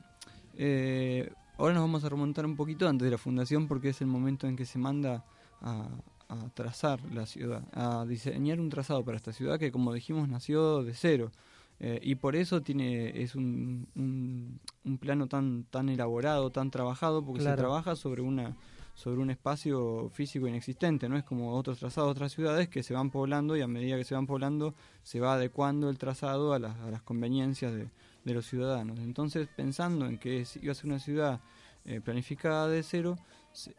[0.58, 4.08] eh, ahora nos vamos a remontar un poquito antes de la fundación porque es el
[4.08, 5.24] momento en que se manda
[5.62, 5.88] a,
[6.30, 10.84] a trazar la ciudad, a diseñar un trazado para esta ciudad que como dijimos nació
[10.84, 11.32] de cero.
[11.80, 17.24] Eh, y por eso tiene es un, un, un plano tan tan elaborado, tan trabajado,
[17.24, 17.58] porque Claro.
[17.58, 18.56] se trabaja sobre una
[18.94, 22.94] sobre un espacio físico inexistente, no es como otros trazados de otras ciudades que se
[22.94, 26.60] van poblando y a medida que se van poblando se va adecuando el trazado a
[26.60, 27.90] las, a las conveniencias de,
[28.24, 29.00] de los ciudadanos.
[29.00, 31.42] Entonces, pensando en que es- iba a ser una ciudad
[31.84, 33.18] eh, planificada de cero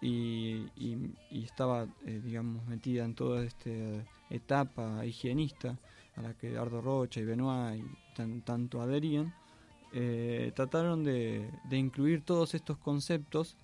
[0.01, 0.67] y,
[1.31, 3.71] estaba, eh, digamos, metida en toda esta
[4.31, 5.77] etapa higienista
[6.17, 9.33] a la que Ardo Rocha y Benoit y tan- tanto adherían,
[9.93, 13.57] eh, trataron de, de incluir todos estos conceptos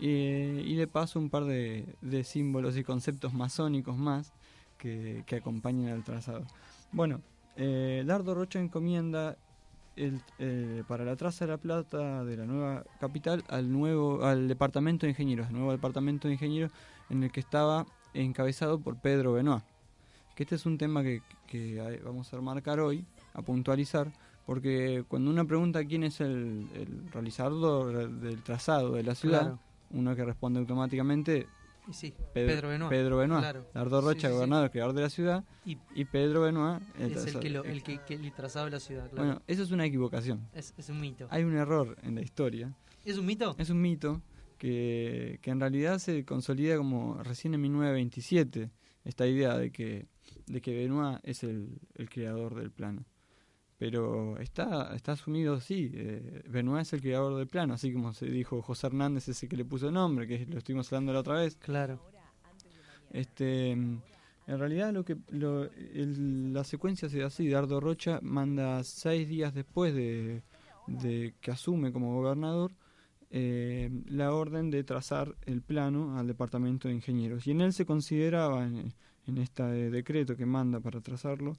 [0.00, 4.32] eh, y de paso un par de, de símbolos y conceptos masónicos más
[4.78, 6.44] que, que acompañan al trazado.
[6.92, 7.20] Bueno,
[7.56, 9.36] eh, Dardo Rocha encomienda
[9.96, 14.48] el, eh, para la traza de la plata de la nueva capital al nuevo al
[14.48, 16.72] departamento de ingenieros, al nuevo departamento de ingenieros
[17.10, 19.62] en el que estaba encabezado por Pedro Benoit.
[20.34, 23.04] Que este es un tema que, que vamos a marcar hoy,
[23.34, 24.12] a puntualizar,
[24.46, 29.58] porque cuando uno pregunta quién es el, el realizador del trazado de la ciudad, Claro.
[29.92, 31.46] uno que responde automáticamente
[31.86, 32.90] Y sí, Pedro, Pedro Benoit.
[32.90, 33.64] Pedro Benoit, Claro.
[34.00, 34.32] Rocha, sí, sí.
[34.32, 37.42] gobernador, creador de la ciudad, Y- y, Pedro Benoit, es el trazador.
[37.42, 39.16] que, lo, el que, que el trazado de la ciudad, claro.
[39.26, 40.48] Bueno, eso es una equivocación.
[40.54, 41.26] Es- es un mito.
[41.30, 42.74] Hay un error en la historia.
[43.04, 43.54] ¿Es un mito?
[43.58, 44.22] Es un mito
[44.58, 48.70] que, que en realidad se consolida como recién en 1927,
[49.04, 50.06] esta idea de que,
[50.46, 53.04] de que Benoit es el, el creador del plano.
[53.84, 58.24] Pero está, está asumido, sí, eh, Benoit es el creador del plano, así como se
[58.24, 61.34] dijo José Hernández, ese que le puso el nombre, que lo estuvimos hablando la otra
[61.34, 61.56] vez.
[61.56, 62.00] Claro.
[63.10, 64.00] Este, en
[64.46, 69.52] realidad lo que lo- el- la secuencia se da así, Dardo Rocha manda seis días
[69.52, 70.42] después de,
[70.86, 72.72] de que asume como gobernador
[73.30, 77.84] eh, la orden de trazar el plano al departamento de ingenieros y en él se
[77.84, 78.94] consideraba en,
[79.26, 81.52] en este decreto que manda para trazarlo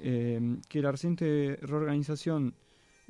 [0.00, 2.54] eh, que la reciente reorganización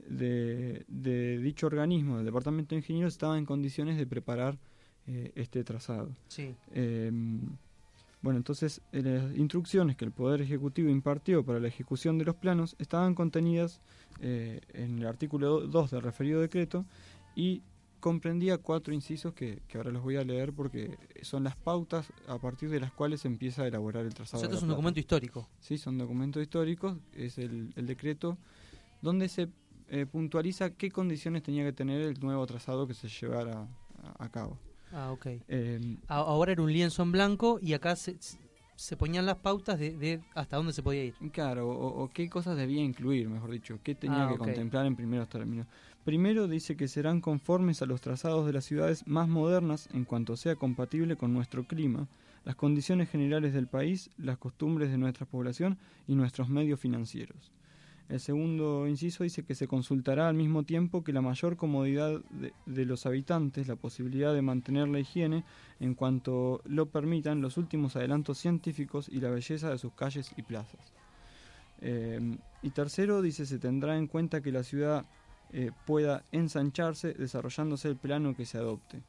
[0.09, 4.59] de, de dicho organismo del departamento de ingenieros estaba en condiciones de preparar
[5.07, 6.55] eh, este trazado Sí.
[6.73, 7.13] eh,
[8.23, 12.35] Bueno, entonces eh, las instrucciones que el Poder Ejecutivo impartió para la ejecución de los
[12.37, 13.81] planos estaban contenidas
[14.21, 16.87] eh, en el artículo 2 del referido decreto
[17.37, 17.61] y
[18.05, 22.39] comprendía cuatro incisos que, que ahora los voy a leer porque son las pautas a
[22.39, 24.43] partir de las cuales se empieza a elaborar el O trazado.
[24.43, 24.77] sea, de esto es un plata.
[24.77, 25.49] documento histórico.
[25.61, 28.37] Sí, son documentos históricos, es el, el decreto
[29.01, 29.49] donde se
[29.89, 33.67] eh, puntualiza qué condiciones tenía que tener el nuevo trazado que se llevara
[34.03, 34.59] a, a cabo.
[34.93, 35.27] Ah, ok.
[35.49, 38.17] Eh, A- Ahora era un lienzo en blanco y acá se,
[38.77, 41.15] se ponían las pautas de, de hasta dónde se podía ir.
[41.33, 44.95] Claro, o, o qué cosas debía incluir, mejor dicho, qué tenía Ah, que contemplar en
[44.95, 45.67] primeros términos.
[46.05, 50.37] Primero dice que serán conformes a los trazados de las ciudades más modernas en cuanto
[50.37, 52.09] sea compatible con nuestro clima,
[52.45, 57.53] las condiciones generales del país, las costumbres de nuestra población y nuestros medios financieros.
[58.11, 62.21] El segundo inciso dice que se consultará al mismo tiempo que la mayor comodidad
[62.67, 65.43] de, los habitantes, la posibilidad de mantener la higiene
[65.81, 70.43] en cuanto lo permitan los últimos adelantos científicos y la belleza de sus calles y
[70.43, 70.93] plazas.
[71.81, 75.07] Eh, y tercero, dice, se tendrá en cuenta que la ciudad
[75.57, 79.05] eh, pueda ensancharse desarrollándose el plano que se adopte.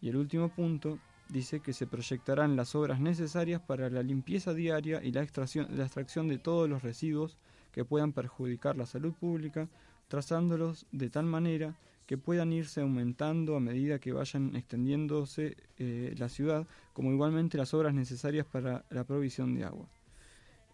[0.00, 5.00] Y el último punto dice que se proyectarán las obras necesarias para la limpieza diaria
[5.04, 7.38] y la extracción, la extracción de todos los residuos
[7.70, 9.68] que puedan perjudicar la salud pública,
[10.08, 16.28] trazándolos de tal manera que puedan irse aumentando a medida que vayan extendiéndose eh, la
[16.28, 19.86] ciudad, como igualmente las obras necesarias para la provisión de agua.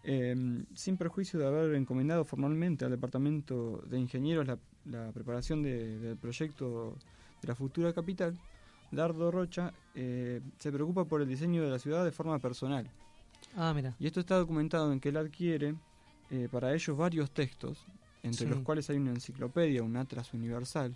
[0.07, 5.99] Eh, sin perjuicio de haber encomendado formalmente al Departamento de Ingenieros la, la preparación de-
[5.99, 6.97] del proyecto
[7.41, 8.37] de la futura capital,
[8.93, 12.87] Dardo Rocha eh, se preocupa por el diseño de la ciudad de forma personal.
[13.57, 13.95] Ah, mira.
[13.99, 15.75] Y esto está documentado en que él adquiere
[16.31, 17.85] eh, para ellos varios textos,
[18.23, 18.53] entre Sí.
[18.53, 20.95] los cuales hay una enciclopedia, un atlas universal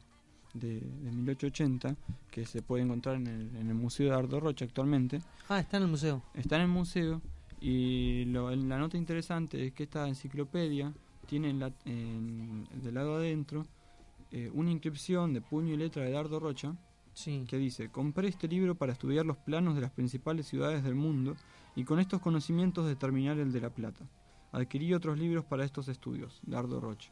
[0.55, 1.97] de, de 1880,
[2.31, 5.21] que se puede encontrar en el, en el Museo de Dardo Rocha actualmente.
[5.49, 6.23] Ah, está en el museo.
[6.35, 7.21] Está en el museo
[7.61, 10.93] y lo- la nota interesante es que esta enciclopedia
[11.27, 13.67] tiene en la- en- del lado adentro
[14.31, 16.77] eh, una inscripción de puño y letra de Dardo Rocha
[17.49, 21.35] que dice, compré este libro para estudiar los planos de las principales ciudades del mundo
[21.75, 24.07] y con estos conocimientos determinar el de La Plata.
[24.53, 27.11] Adquirí otros libros para estos estudios, Dardo Rocha.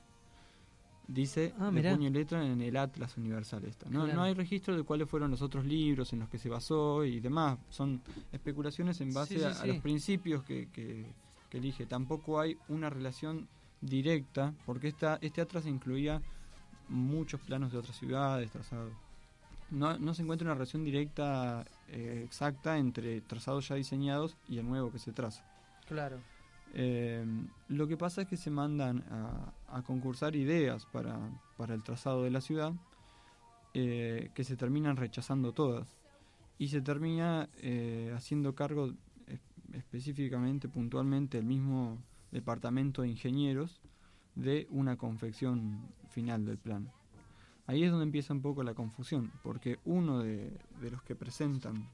[1.08, 3.88] Dice Ah, de puño y letra en el Atlas Universal esta.
[3.88, 4.14] No, Claro.
[4.18, 7.20] no hay registro de cuáles fueron los otros libros en los que se basó y
[7.20, 7.58] demás.
[7.70, 8.00] Son
[8.32, 11.06] especulaciones en base Sí, sí, a, los principios que, que-
[11.48, 11.86] que elige.
[11.86, 13.46] Tampoco hay una relación
[13.80, 16.20] directa, porque esta, este Atlas incluía
[16.88, 18.92] muchos planos de otras ciudades, trazados.
[19.70, 24.66] No, no se encuentra una relación directa eh, exacta entre trazados ya diseñados y el
[24.66, 25.44] nuevo que se traza.
[25.86, 26.18] Claro.
[26.74, 27.24] Eh,
[27.68, 31.18] lo que pasa es que se mandan a, concursar ideas para,
[31.56, 32.72] para el trazado de la ciudad
[33.74, 35.96] eh, que se terminan rechazando todas
[36.58, 38.92] y se termina eh, haciendo cargo
[39.26, 39.40] es-
[39.72, 41.98] específicamente, puntualmente, el mismo
[42.30, 43.80] departamento de ingenieros
[44.34, 46.90] de una confección final del plan.
[47.66, 51.88] Ahí es donde empieza un poco la confusión, porque uno de, de los que presentan,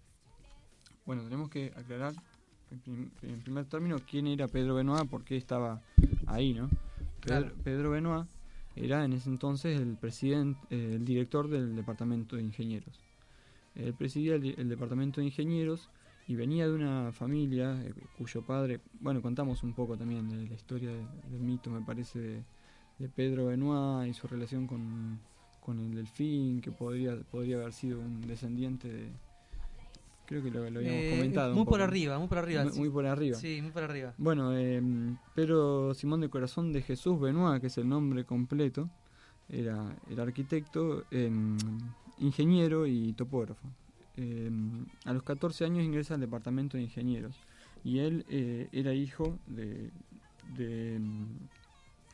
[1.06, 2.12] bueno, tenemos que aclarar
[2.72, 5.80] en, prim- en primer término quién era Pedro Benoit, por qué estaba
[6.26, 6.68] ahí, ¿no?
[6.68, 6.78] Pedro,
[7.20, 7.52] Claro.
[7.62, 8.26] Pedro Benoit
[8.74, 12.98] era en ese entonces el presidente, eh, el director del departamento de ingenieros.
[13.74, 15.88] Él presidía el, departamento de ingenieros
[16.28, 20.54] y venía de una familia eh, cuyo padre, bueno, contamos un poco también de la
[20.54, 22.42] historia de- del mito, me parece, de,
[22.98, 25.18] de Pedro Benoit y su relación con,
[25.60, 29.10] con el delfín, que podría, podría haber sido un descendiente de...
[30.32, 31.54] Creo que lo, lo habíamos Eh, comentado.
[31.54, 32.62] muy por arriba, muy por arriba.
[32.62, 32.78] Muy, sí.
[32.80, 33.36] muy por arriba.
[33.36, 34.14] Sí, muy por arriba.
[34.16, 34.80] Bueno, eh,
[35.34, 38.88] pero Simón de Corazón de Jesús Benoit, que es el nombre completo,
[39.50, 41.30] era el arquitecto, eh,
[42.18, 43.68] ingeniero y topógrafo.
[44.16, 44.50] Eh,
[45.04, 47.34] a los 14 años ingresa al departamento de ingenieros
[47.84, 49.90] y él eh, era hijo de,
[50.56, 50.98] de,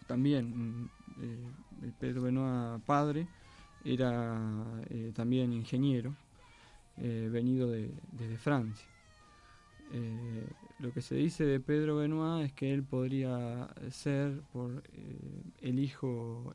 [0.09, 3.29] también eh, Pedro Benoit padre,
[3.85, 4.41] era
[5.15, 6.15] también ingeniero,
[7.01, 8.87] eh, venido de, desde Francia.
[9.93, 10.47] Eh,
[10.81, 15.79] lo que se dice de Pedro Benoit es que él podría ser por eh, el
[15.79, 16.53] hijo,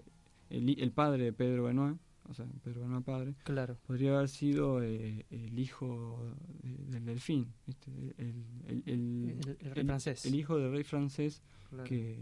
[0.50, 1.98] el, el padre de Pedro Benoit,
[2.30, 3.78] o sea, Pedro Benoit padre, Claro.
[3.88, 7.92] podría haber sido eh, el hijo de- del delfín, ¿viste?
[8.18, 10.26] El, el- el- rey francés.
[10.26, 11.84] el hijo del rey francés Claro.
[11.86, 12.20] que,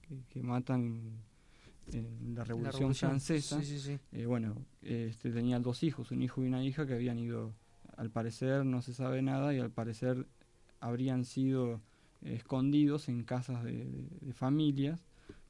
[0.00, 1.20] que, que matan
[1.92, 3.60] en la Revolución, Revolución, Francesa.
[3.60, 3.98] sí, sí, sí.
[4.12, 7.52] Eh, bueno, este, tenía dos hijos, un hijo y una hija que habían ido,
[7.96, 10.26] al parecer no se sabe nada y al parecer
[10.80, 11.80] habrían sido
[12.22, 15.04] eh, escondidos en casas de, de- de familias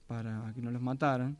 [0.06, 1.36] para que no los mataran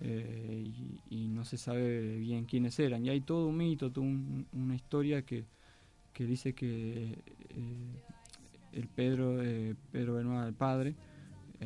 [0.00, 3.04] eh, y, y no se sabe bien quiénes eran.
[3.04, 5.44] Y hay todo un mito, toda un- una historia que,
[6.12, 7.18] que dice que
[7.50, 8.02] eh,
[8.72, 10.94] el Pedro, eh, Pedro Benoit, el padre,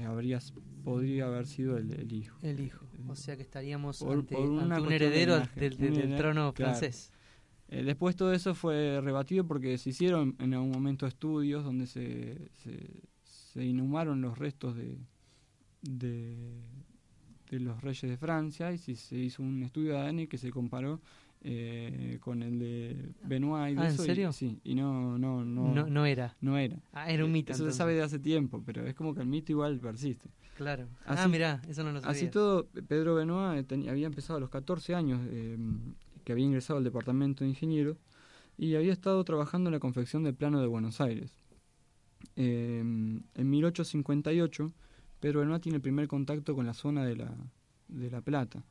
[0.06, 0.40] habría,
[0.84, 2.36] podría haber sido el, el hijo.
[2.42, 2.84] El hijo.
[3.08, 6.74] O sea que estaríamos Por- ante, por una ante un de heredero del, trono claro.
[6.74, 7.12] francés.
[7.68, 12.48] Eh, después todo eso fue rebatido porque se hicieron en algún momento estudios donde se,
[12.62, 14.98] se, se inhumaron los restos de,
[15.82, 16.62] de,
[17.50, 21.00] de los reyes de Francia y se hizo un estudio de ADN que se comparó
[21.42, 24.32] eh, con el de Benoit y de Ah, ¿en eso, y- serio?
[24.32, 26.36] sí, y no, no, no, No- no era.
[26.40, 26.76] No era.
[26.92, 29.26] Ah, era un mito, Eso se sabe de hace tiempo, pero es como que el
[29.28, 30.28] mito igual persiste.
[30.56, 30.88] Claro.
[31.04, 32.30] Ah, mirá, eso no lo Así sabía.
[32.30, 35.56] todo, Pedro Benoit eh, había empezado a los 14 años, eh,
[36.26, 37.98] que había ingresado al departamento de ingenieros,
[38.58, 41.30] y había estado trabajando en la confección del plano de Buenos Aires.
[42.34, 44.72] Eh, en 1858,
[45.20, 47.32] Pedro Benoit tiene el primer contacto con la zona de La,
[47.86, 48.64] de la Plata,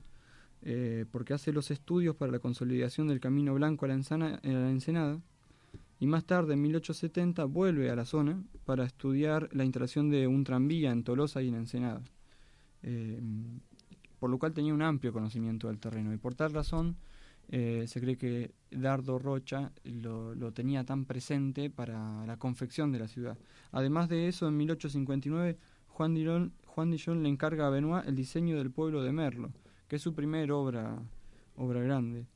[0.64, 4.48] eh, porque hace los estudios para la consolidación del Camino Blanco a la, Ensana- a
[4.48, 5.22] la Ensenada,
[5.98, 10.44] y más tarde, en 1870, vuelve a la zona para estudiar la instalación de un
[10.44, 12.02] tranvía en Tolosa y en Ensenada.
[12.84, 13.22] Eh,
[14.20, 16.98] por lo cual tenía un amplio conocimiento del terreno y por tal razón
[17.50, 23.00] eh, se cree que Dardo Rocha lo, lo tenía tan presente para la confección de
[23.00, 23.38] la ciudad.
[23.72, 28.58] Además de eso, en 1859 Juan Dillon, Juan Dillon le encarga a Benoit el diseño
[28.58, 29.52] del pueblo de Merlo,
[29.88, 31.02] que es su primera obra,
[31.56, 32.28] obra grande.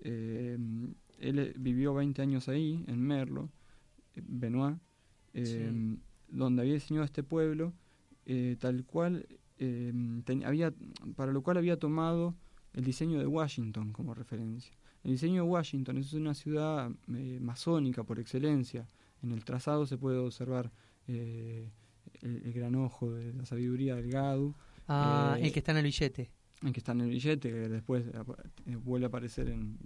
[0.00, 0.56] Eh,
[1.18, 3.50] él eh, vivió 20 años ahí, en Merlo,
[4.14, 4.76] Benoit,
[5.34, 5.70] eh,
[6.28, 7.72] donde había diseñado este pueblo,
[8.60, 10.72] tal cual, ten- había,
[11.16, 12.36] para lo cual había tomado
[12.74, 14.72] el diseño de Washington como referencia.
[15.02, 18.86] El diseño de Washington es una ciudad eh, masónica por excelencia.
[19.22, 20.70] En el trazado se puede observar
[21.08, 21.70] eh,
[22.22, 24.54] el, el gran ojo de la sabiduría del Gadu.
[24.88, 26.30] Ah, eh, el que está en el billete.
[26.62, 28.04] el que está en el billete, que después
[28.66, 29.78] eh, vuelve a aparecer en,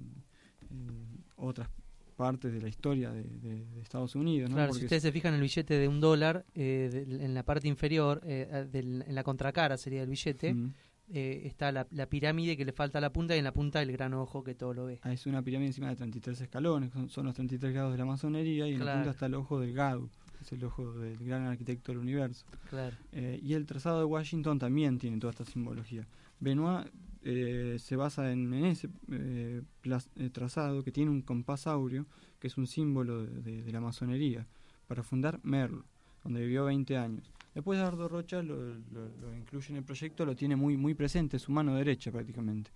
[0.71, 1.69] en otras
[2.17, 4.49] partes de la historia de, de- de Estados Unidos.
[4.51, 4.57] ¿no?
[4.57, 7.43] Claro, si ustedes se fijan en el billete de un dólar, eh, del- en la
[7.45, 10.73] parte inferior, eh, del- en la contracara sería el billete, Mm.
[11.13, 13.83] Eh, está la, la pirámide que le falta a la punta y en la punta
[13.83, 15.01] el gran ojo que todo lo ve.
[15.03, 18.05] Ah, es una pirámide encima de 33 escalones, son, son los 33 grados de la
[18.07, 20.09] masonería y en la punta está el ojo del Gadu,
[20.41, 22.47] es el ojo del gran arquitecto del universo.
[22.71, 22.97] Claro.
[23.13, 26.07] Eh, y el trazado de Washington también tiene toda esta simbología.
[26.41, 26.89] Benoit
[27.23, 32.07] eh, se basa en, en ese eh, plas- eh, trazado que tiene un compás áureo,
[32.39, 34.47] que es un símbolo de, de- de la masonería,
[34.87, 35.85] para fundar Merlo,
[36.23, 37.33] donde vivió 20 años.
[37.55, 41.37] Después Dardo Rocha lo, lo- lo incluye en el proyecto, lo tiene muy, muy presente,
[41.37, 42.71] es su mano derecha prácticamente.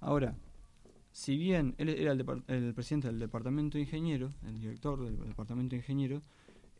[0.00, 0.34] Ahora,
[1.10, 5.78] si bien él era el, presidente del departamento de ingenieros, el director del departamento de
[5.78, 6.22] ingenieros,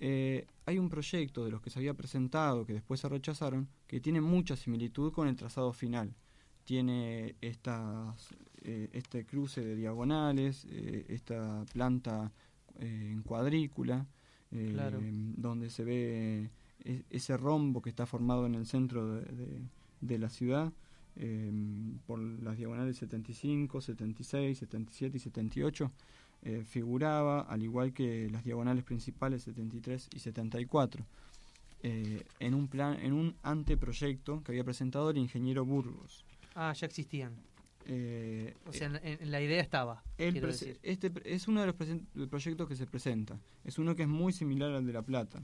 [0.01, 4.01] eh, hay un proyecto de los que se había presentado, que después se rechazaron, que
[4.01, 6.15] tiene mucha similitud con el trazado final.
[6.65, 8.29] Tiene estas,
[8.63, 12.31] eh, este cruce de diagonales, eh, esta planta
[12.79, 14.07] en cuadrícula,
[14.73, 15.01] Claro.
[15.37, 16.51] donde se ve
[17.11, 19.61] ese rombo que está formado en el centro de, de-
[20.01, 20.73] de la ciudad,
[21.17, 21.53] eh,
[22.07, 25.93] por las diagonales 75, 76, 77 y 78
[26.45, 31.05] eh, figuraba, al igual que las diagonales principales 73 y 74,
[31.85, 36.25] eh, en un plan, en un anteproyecto que había presentado el ingeniero Burgos.
[36.55, 37.33] Ah, ya existían.
[37.87, 40.03] Eh, O sea, en, en la idea estaba.
[40.19, 40.79] el decir.
[40.83, 41.67] este es uno de
[42.15, 43.39] los proyectos que se presenta.
[43.65, 45.43] Es uno que es muy similar al de La Plata.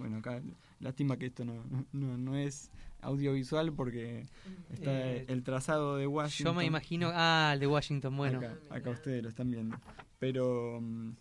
[0.00, 0.42] Bueno, acá
[0.80, 2.70] lástima que esto no, no, no es
[3.02, 4.26] audiovisual porque
[4.70, 6.52] está Eh, el trazado de Washington.
[6.54, 7.10] Yo me imagino.
[7.14, 8.38] Ah, el de Washington, bueno.
[8.38, 9.76] Acá, acá ustedes lo están viendo.
[10.18, 10.80] Pero.
[10.80, 11.12] mm,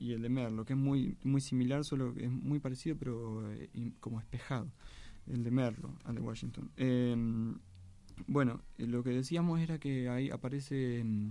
[0.00, 3.50] Y el de Merlo, que es muy, muy similar, solo que es muy parecido, pero
[3.52, 3.68] eh,
[4.00, 4.70] como espejado.
[5.26, 6.70] El de Merlo al de Washington.
[6.76, 7.16] Eh,
[8.26, 11.30] bueno, eh, lo que decíamos era que ahí aparece mm,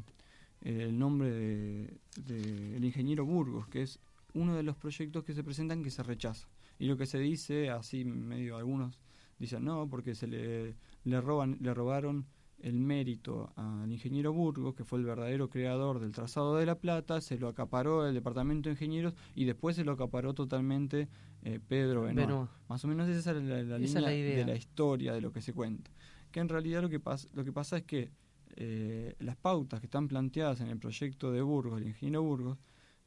[0.62, 4.00] el nombre del de, el ingeniero Burgos, que es
[4.34, 6.48] uno de los proyectos que se presentan que se rechaza.
[6.80, 9.00] Y lo que se dice, así medio algunos
[9.40, 12.26] dicen no, porque se le, le roban, le robaron
[12.60, 17.22] el mérito al ingeniero Burgos, que fue el verdadero creador del trazado de La Plata,
[17.22, 21.08] se lo acaparó el departamento de ingenieros y después se lo acaparó totalmente
[21.44, 22.28] eh, Pedro Benoit.
[22.28, 22.50] Benoit.
[22.68, 25.22] Más o menos esa es la, la Esa es línea la de la historia de
[25.22, 25.92] lo que se cuenta.
[26.32, 28.12] Que en realidad lo que, pasa lo que pasa es que
[28.56, 32.58] eh, las pautas que están planteadas en el proyecto de Burgos, el ingeniero Burgos,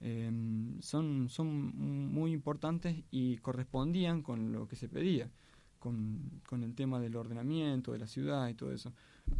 [0.00, 0.30] eh,
[0.80, 1.76] son, son
[2.12, 5.30] muy importantes y correspondían con lo que se pedía,
[5.78, 8.92] con, con el tema del ordenamiento de la ciudad y todo eso.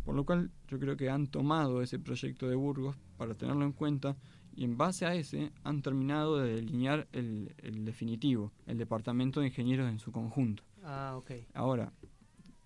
[0.04, 3.72] Por lo cual yo creo que han tomado ese proyecto de Burgos para tenerlo en
[3.72, 4.16] cuenta
[4.54, 9.46] y en base a ese han terminado de delinear el, el definitivo, el departamento de
[9.46, 10.62] ingenieros en su conjunto.
[10.82, 11.32] Ah, ok.
[11.54, 11.92] Ahora,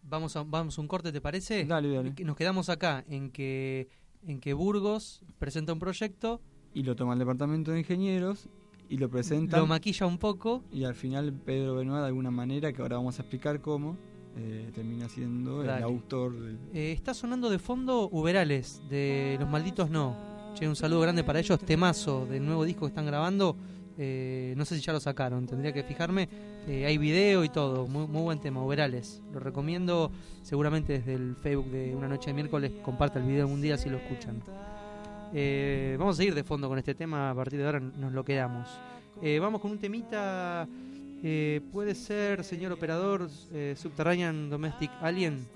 [0.07, 1.65] Vamos a, vamos a un corte, ¿te parece?
[1.65, 2.15] Dale, dale.
[2.25, 3.89] Nos quedamos acá en que
[4.27, 6.41] en que Burgos presenta un proyecto
[6.75, 8.49] y lo toma el departamento de ingenieros
[8.89, 9.61] y lo presentan.
[9.61, 10.63] Lo maquilla un poco.
[10.71, 13.97] Y al final Pedro Benoit, de alguna manera, que ahora vamos a explicar cómo,
[14.37, 16.59] eh, termina siendo el autor del...
[16.75, 20.17] Eh, está sonando de fondo Uberales, de Los Malditos No.
[20.55, 21.59] Che, un saludo grande para ellos.
[21.61, 23.57] Temazo del nuevo disco que están grabando.
[23.97, 26.29] Eh, no sé si ya lo sacaron, tendría que fijarme.
[26.69, 27.87] Eh, hay video y todo.
[27.87, 29.23] Muy, muy buen tema, Uberales.
[29.33, 30.11] Lo recomiendo.
[30.43, 33.89] Seguramente desde el Facebook de Una Noche de Miércoles comparte el video algún día si
[33.89, 34.43] lo escuchan.
[35.33, 37.31] Eh, vamos a seguir de fondo con este tema.
[37.31, 38.69] A partir de ahora nos lo quedamos.
[39.23, 40.69] Eh, vamos con un temita.
[41.23, 45.47] eh, puede ser, señor operador, eh, Subterranean Domestic Alien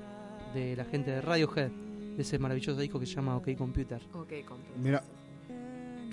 [0.55, 1.71] de la gente de Radiohead,
[2.17, 4.01] de ese maravilloso disco que se llama OK Computer.
[4.15, 4.79] Ok, computer.
[4.83, 5.03] Mira,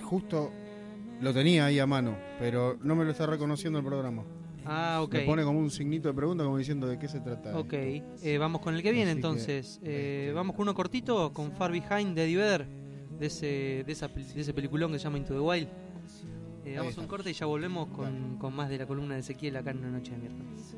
[0.04, 0.52] justo
[1.22, 4.24] lo tenía ahí a mano, pero no me lo está reconociendo el programa.
[4.66, 5.14] Ah, ok.
[5.14, 7.58] Me pone como un signito de pregunta, como diciendo de qué se trata.
[7.58, 9.80] Ok, eh, vamos con el que viene Así que, entonces.
[9.84, 12.68] Eh, vamos con uno cortito, con Far Behind de Eddie Vedder,
[13.20, 15.68] de ese, de, esa, de ese peliculón que se llama Into the Wild.
[16.66, 17.02] Eh, damos está.
[17.02, 19.80] un corte y ya volvemos con, con más de la columna de Ezequiel acá en
[19.80, 20.76] una noche de miércoles.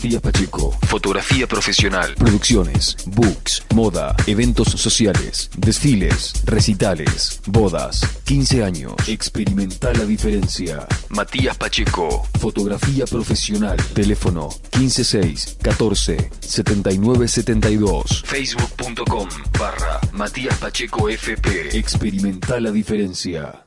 [0.00, 8.94] Matías Pacheco, fotografía profesional, producciones, books, moda, eventos sociales, desfiles, recitales, bodas, 15 años.
[9.06, 10.86] Experimenta la diferencia.
[11.10, 19.28] Matías Pacheco, fotografía profesional, teléfono 156 14 79 72, facebook.com
[19.58, 21.76] barra Matías Pacheco FP.
[21.76, 23.66] Experimenta la diferencia.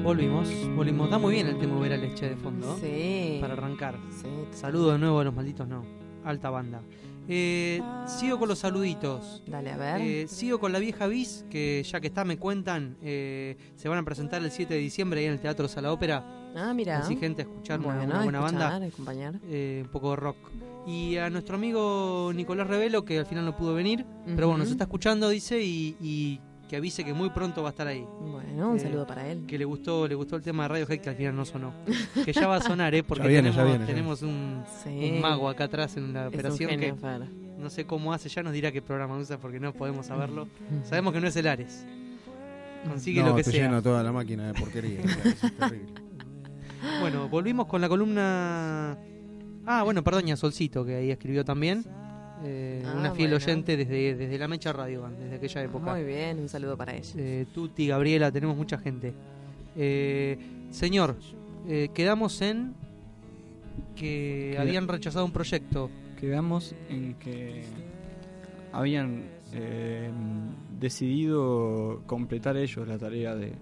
[0.04, 1.10] Volvimos, volvimos.
[1.10, 2.78] Da muy bien el tema Vera Leche de fondo.
[2.78, 3.39] Sí.
[3.41, 3.97] Para arrancar.
[4.51, 5.84] Saludo de nuevo a los malditos no.
[6.24, 6.84] Alta banda.
[7.28, 9.42] Eh, sigo con los saluditos.
[9.48, 10.02] Dale, a ver.
[10.02, 13.98] Eh, sigo con la vieja bis, que ya que está, me cuentan, eh, se van
[14.00, 16.24] a presentar el 7 de diciembre ahí en el Teatro Sala Ópera.
[16.56, 17.00] Ah, mira.
[17.00, 18.88] Así gente a escuchar una- Bueno, una, buena escuchar, banda.
[18.88, 19.40] acompañar.
[19.46, 20.38] eh, un poco de rock.
[20.86, 24.06] Y a nuestro amigo Nicolás Revelo, que al final no pudo venir,
[24.36, 26.42] pero bueno, nos está escuchando, dice, y, y
[26.74, 28.04] que avise que muy pronto va a estar ahí.
[28.20, 29.46] Bueno, un Eh, saludo para él.
[29.46, 31.72] Que le gustó, le gustó el tema de Radiohead que al final no sonó.
[32.26, 33.04] Que ya va a sonar, ¿eh?
[33.08, 35.12] Porque Ya viene, ya tenemos, viene, ya tenemos un, Sí.
[35.14, 38.28] un mago acá atrás en la Es un operación genio, que no sé cómo hace,
[38.28, 40.48] ya nos dirá qué programa usa porque no podemos saberlo.
[40.84, 41.86] Sabemos que no es el Ares.
[42.88, 43.66] Consigue no, lo que te sea.
[43.66, 45.00] lleno toda la máquina de porquería.
[45.26, 45.94] es terrible.
[47.02, 48.98] Bueno, volvimos con la columna.
[49.68, 51.86] Ah, bueno, perdón, y a Solcito, que ahí escribió también.
[52.44, 53.44] Eh, Ah, una fiel bueno.
[53.46, 55.91] oyente desde, desde la Mecha Radio, desde aquella época.
[55.94, 57.14] Muy bien, un saludo para ella.
[57.18, 59.14] Eh, Tuti, Gabriela, tenemos mucha gente.
[59.76, 60.38] Eh,
[60.72, 61.16] señor,
[61.68, 62.74] eh, quedamos en
[63.96, 65.89] que Queda- habían rechazado un proyecto.
[66.20, 67.64] Quedamos en que
[68.72, 69.24] habían
[69.54, 70.10] eh,
[70.80, 73.54] decidido completar ellos la tarea de,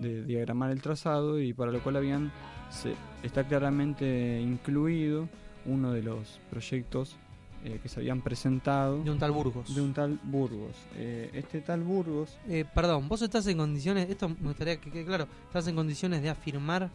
[0.00, 2.32] de diagramar el trazado y para lo cual habían
[2.70, 5.28] se- está claramente incluido
[5.66, 7.16] uno de los proyectos
[7.64, 9.74] eh, que se habían presentado De un tal Burgos.
[9.74, 14.28] de un tal Burgos Eh, este tal Burgos Eh, perdón, vos estás en condiciones, esto
[14.28, 16.90] me gustaría que quede claro, estás en condiciones de afirmar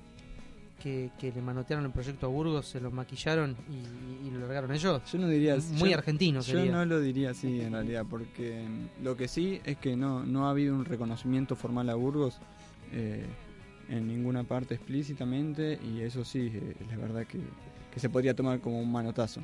[0.81, 4.71] que, que le manotearon el proyecto a Burgos, se lo maquillaron y, y lo largaron
[4.71, 4.99] ellos.
[5.11, 6.71] Yo no diría Muy yo- argentino Yo sería.
[6.71, 8.65] no lo diría así en realidad, porque
[9.03, 12.39] lo que sí es que no, no ha habido un reconocimiento formal a Burgos
[12.93, 13.25] eh,
[13.89, 17.39] en ninguna parte explícitamente y eso sí, eh, es la verdad que,
[17.93, 19.41] que se podría tomar como un manotazo.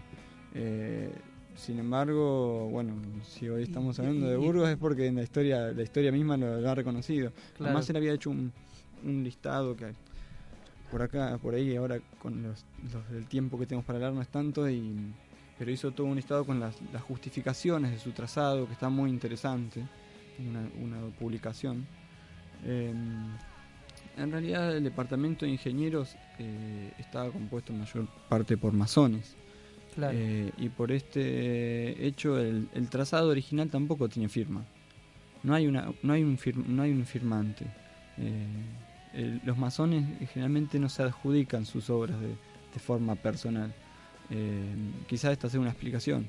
[0.60, 1.12] Eh,
[1.56, 2.94] sin embargo, bueno,
[3.28, 6.60] si hoy estamos hablando de Burgos es porque en la historia, la historia misma lo,
[6.62, 7.32] lo ha reconocido.
[7.32, 7.66] Claro.
[7.66, 8.52] Además él había hecho un,
[9.04, 9.94] un listado que
[10.92, 14.22] por acá, por ahí, ahora con los, los- el tiempo que tenemos para hablar no
[14.22, 14.96] es tanto, y,
[15.58, 19.10] pero hizo todo un listado con las, las justificaciones de su trazado, que está muy
[19.10, 19.84] interesante,
[20.48, 21.86] una, una publicación.
[22.66, 22.94] Eh,
[24.16, 29.36] en realidad el departamento de ingenieros eh, estaba compuesto en mayor parte por masones.
[30.12, 34.64] Eh, y por este hecho el, trazado original tampoco tiene firma.
[35.44, 37.66] No hay, una, no hay, un, fir- no hay un firmante.
[38.18, 42.36] Eh, los masones generalmente no se adjudican sus obras de,
[42.80, 43.74] forma personal.
[44.30, 44.76] Eh,
[45.08, 46.28] quizás esta sea una explicación.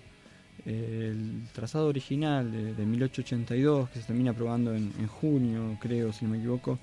[0.65, 6.25] El trazado original de, de 1882, que se termina aprobando en, en junio, creo, si
[6.25, 6.79] no me equivoco,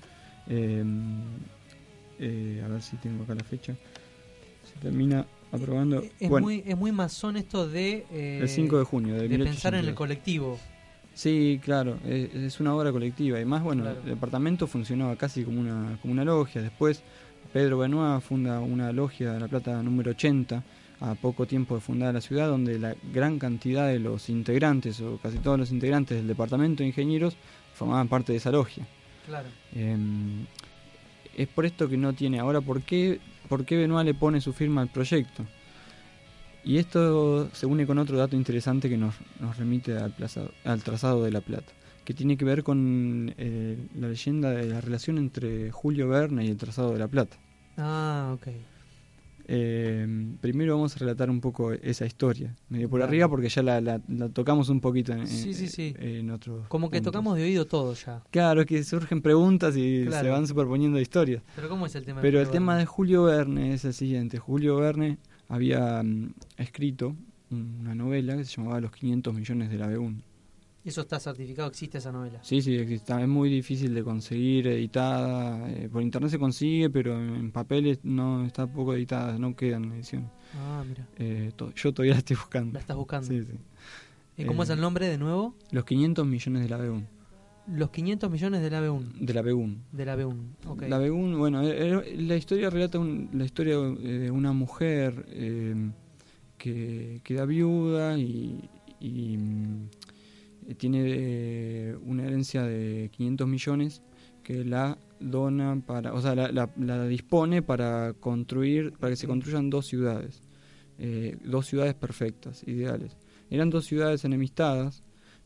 [0.48, 0.84] eh,
[2.64, 3.74] a ver si tengo acá la fecha,
[4.72, 6.02] se termina aprobando...
[6.18, 9.38] Es, bueno, muy, es muy masón esto de, eh, el 5 de junio de, de
[9.38, 9.96] pensar en el 1882.
[9.96, 10.58] colectivo.
[11.14, 13.40] Sí, claro, es, es una obra colectiva.
[13.40, 14.00] Y más, bueno, Claro.
[14.04, 16.60] el departamento funcionaba casi como una, como una logia.
[16.60, 17.02] Después,
[17.52, 20.62] Pedro Benoit funda una logia de La Plata número 80,
[21.00, 25.18] a poco tiempo de fundar la ciudad, donde la gran cantidad de los integrantes, o
[25.22, 27.36] casi todos los integrantes del departamento de ingenieros,
[27.74, 28.86] formaban parte de esa logia.
[29.26, 29.48] Claro.
[29.74, 29.96] Eh,
[31.36, 32.40] es por esto que no tiene.
[32.40, 35.44] Ahora, ¿por qué, ¿por qué Benoit le pone su firma al proyecto?
[36.64, 41.30] Y esto se une con otro dato interesante que nos, nos remite al, trazado de
[41.30, 41.72] La Plata,
[42.04, 46.48] que tiene que ver con eh, la leyenda de la relación entre Julio Verne y
[46.48, 47.36] el trazado de La Plata.
[47.76, 48.48] Ah, ok.
[49.48, 50.06] Eh,
[50.40, 54.00] primero vamos a relatar un poco esa historia, medio por arriba porque ya la, la-
[54.08, 55.94] la tocamos un poquito en, Sí, sí, sí.
[55.98, 57.12] en otros Como que puntos.
[57.12, 58.22] tocamos de oído todo ya.
[58.30, 60.24] Claro, que surgen preguntas y Claro.
[60.24, 61.42] se van superponiendo historias.
[61.54, 62.80] Pero ¿cómo es el tema de Pero el Julio tema Verne?
[62.80, 64.38] de Julio Verne es el siguiente.
[64.38, 65.18] Julio Verne
[65.48, 67.14] había mm, escrito
[67.50, 70.22] una novela que se llamaba Los 500 millones de la Beún.
[70.86, 72.38] Eso está certificado, existe esa novela.
[72.42, 73.12] Sí, sí, existe.
[73.20, 75.68] Es muy difícil de conseguir editada.
[75.70, 80.30] eh, por internet se consigue, pero en papeles no está poco editada, no quedan ediciones.
[80.54, 81.06] Ah, mira.
[81.18, 82.72] Eh, to- yo todavía la estoy buscando.
[82.74, 83.26] La estás buscando.
[83.26, 83.58] Sí, sí.
[84.38, 85.54] ¿Y cómo Eh, es el nombre de nuevo?
[85.72, 87.06] Los 500 millones de la Beún.
[87.66, 89.02] Los 500 millones de la B1.
[89.18, 89.82] De la Beún.
[89.90, 90.82] De la B1, ok.
[90.88, 95.26] La Beún, bueno, eh, eh, la historia relata un- la historia eh, de una mujer
[95.30, 95.90] eh,
[96.58, 98.70] que queda viuda y,
[99.00, 99.88] y, mm,
[100.74, 104.02] tiene eh, una herencia de 500 millones
[104.42, 109.86] que la dona para, o sea, la, dispone para construir, para que se construyan dos
[109.86, 110.42] ciudades,
[110.98, 113.16] eh, dos ciudades perfectas, ideales.
[113.50, 115.02] Eran dos ciudades enemistadas,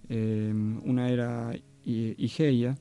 [0.09, 0.53] eh,
[0.85, 1.53] una era
[1.85, 2.77] Igeia,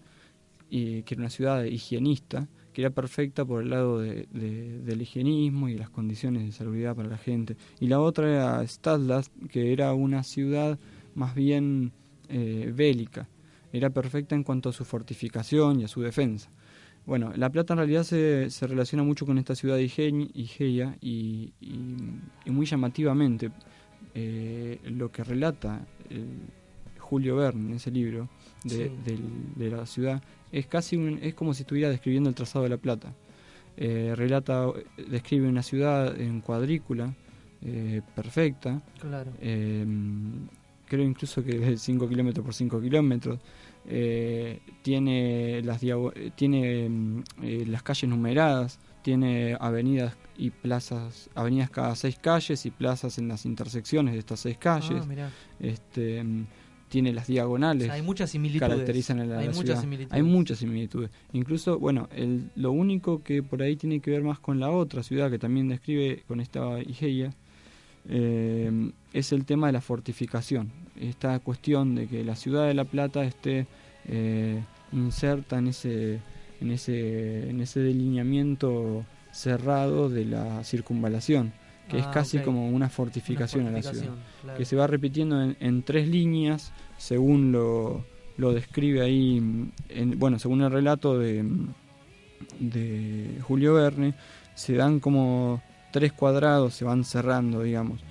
[0.69, 5.67] que era una ciudad higienista, que era perfecta por el lado de- de- del higienismo
[5.69, 7.55] y las condiciones de salubridad para la gente.
[7.79, 10.77] Y la otra era Stadlas, que era una ciudad
[11.15, 11.91] más bien
[12.29, 13.27] eh, bélica.
[13.71, 16.49] Era perfecta en cuanto a su fortificación y a su defensa.
[17.05, 20.97] Bueno, La Plata en realidad se, se relaciona mucho con esta ciudad de Ige- Igeia
[21.01, 21.95] y, y-
[22.45, 23.51] y muy llamativamente
[24.15, 26.23] eh, lo que relata eh,
[26.97, 28.29] Julio Verne en ese libro
[28.63, 28.91] de, Sí.
[29.05, 30.21] del- de la ciudad
[30.51, 33.13] es casi un- es como si estuviera describiendo el trazado de La Plata.
[33.77, 34.67] Eh, relata,
[35.09, 37.13] describe una ciudad en cuadrícula
[37.61, 38.81] eh, perfecta.
[38.99, 39.31] Claro.
[39.41, 39.85] Eh,
[40.89, 43.39] creo incluso que de 5 kilómetros por 5 kilómetros.
[43.85, 45.79] Eh, tiene las
[46.35, 52.71] tiene mm, eh, las calles numeradas, tiene avenidas y plazas, avenidas cada seis calles y
[52.71, 55.03] plazas en las intersecciones de estas seis calles.
[55.17, 55.29] Ah.
[55.59, 56.45] Este, mm,
[56.89, 57.83] tiene las diagonales.
[57.83, 58.67] O sea, hay muchas similitudes.
[58.69, 59.81] Caracterizan a la, Hay la muchas ciudad.
[59.81, 60.13] similitudes.
[60.13, 61.11] Hay muchas similitudes.
[61.33, 65.03] Incluso, bueno, el, lo único que por ahí tiene que ver más con la otra
[65.03, 67.33] ciudad que también describe con esta Igeia
[68.07, 70.71] eh, es el tema de la fortificación.
[70.99, 73.67] Esta cuestión de que la ciudad de La Plata esté
[74.05, 76.19] eh, inserta en ese,
[76.61, 81.53] en, ese, en ese delineamiento cerrado de la circunvalación,
[81.89, 84.57] que es Ah, casi como una fortificación, a la ciudad, claro.
[84.57, 88.03] que se va repitiendo en, en tres líneas, según lo,
[88.37, 91.67] lo describe ahí, mm, en- bueno, según el relato de, mm,
[92.59, 94.13] de Julio Verne,
[94.55, 95.61] se dan como
[95.91, 98.01] tres cuadrados, se van cerrando, digamos.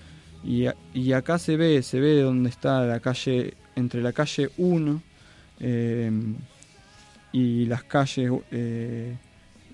[0.44, 5.02] Y, y acá se ve, se ve donde está la calle, entre la calle 1
[5.60, 6.10] eh,
[7.32, 9.16] y las calles eh,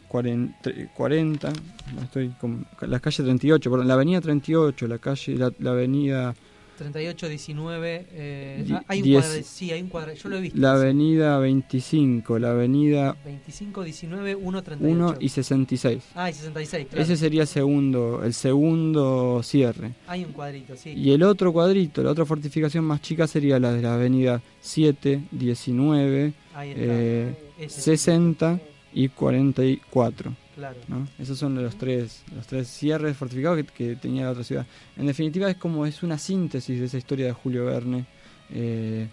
[0.08, 1.52] 40, 40,
[1.94, 6.34] no estoy con, la calle 38, perdón, la avenida 38, la calle, la, la avenida
[6.74, 8.06] 38, 19.
[8.12, 9.46] Eh, hay un diez-.
[9.46, 10.12] Sí, hay un cuadro.
[10.14, 10.58] Yo lo he visto.
[10.58, 14.94] la avenida 25, la avenida 25, 19, 1, 38.
[14.94, 16.02] 1 y 66.
[16.14, 17.02] Ah, y 66, claro.
[17.02, 19.92] Ese sería el segundo, el segundo cierre.
[20.06, 20.90] Hay un cuadrito, sí.
[20.90, 25.20] Y el otro cuadrito, la otra fortificación más chica sería la de la avenida 7,
[25.30, 26.82] 19, Ahí está.
[26.84, 27.82] eh, Ese sí.
[27.96, 28.60] 60
[28.92, 30.32] y 44.
[30.54, 30.76] Claro.
[30.88, 31.08] ¿no?
[31.18, 34.66] Esos son los tres, los tres cierres fortificados que, que tenía la otra ciudad.
[34.96, 38.06] En definitiva es como es una síntesis de esa historia de Julio Verne.
[38.50, 39.08] eh,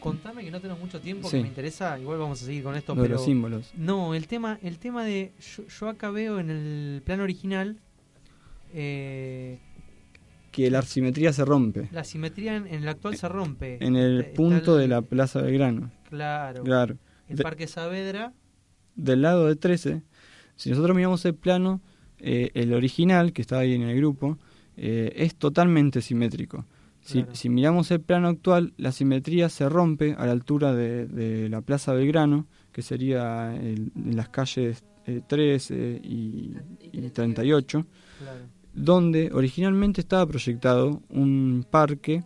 [0.00, 1.38] Contame que no tenemos mucho tiempo, Sí.
[1.38, 1.98] que me interesa.
[1.98, 3.16] Igual vamos a seguir con esto, Lo de pero.
[3.16, 3.72] los símbolos.
[3.76, 5.32] No, el tema, el tema de.
[5.56, 7.78] Yo, yo acá veo en el plano original.
[8.72, 9.58] eh,
[10.52, 11.88] que la simetría se rompe.
[11.92, 13.76] la simetría en, en el actual se rompe.
[13.84, 15.90] En el Está- está punto el- de la Plaza Belgrano.
[16.08, 16.62] Claro.
[16.64, 16.96] Claro.
[17.28, 18.32] El Parque Saavedra.
[18.94, 20.02] del lado de 13,
[20.56, 21.80] si nosotros miramos el plano,
[22.18, 24.38] eh, el original, que está ahí en el grupo,
[24.76, 26.64] eh, es totalmente simétrico.
[27.00, 27.34] Si, Claro.
[27.36, 31.60] si miramos el plano actual, la simetría se rompe a la altura de, de la
[31.60, 36.52] Plaza Belgrano, que sería el- en las calles eh, 13 y,
[36.92, 37.86] y 38,
[38.18, 38.40] Claro.
[38.74, 42.24] donde originalmente estaba proyectado un parque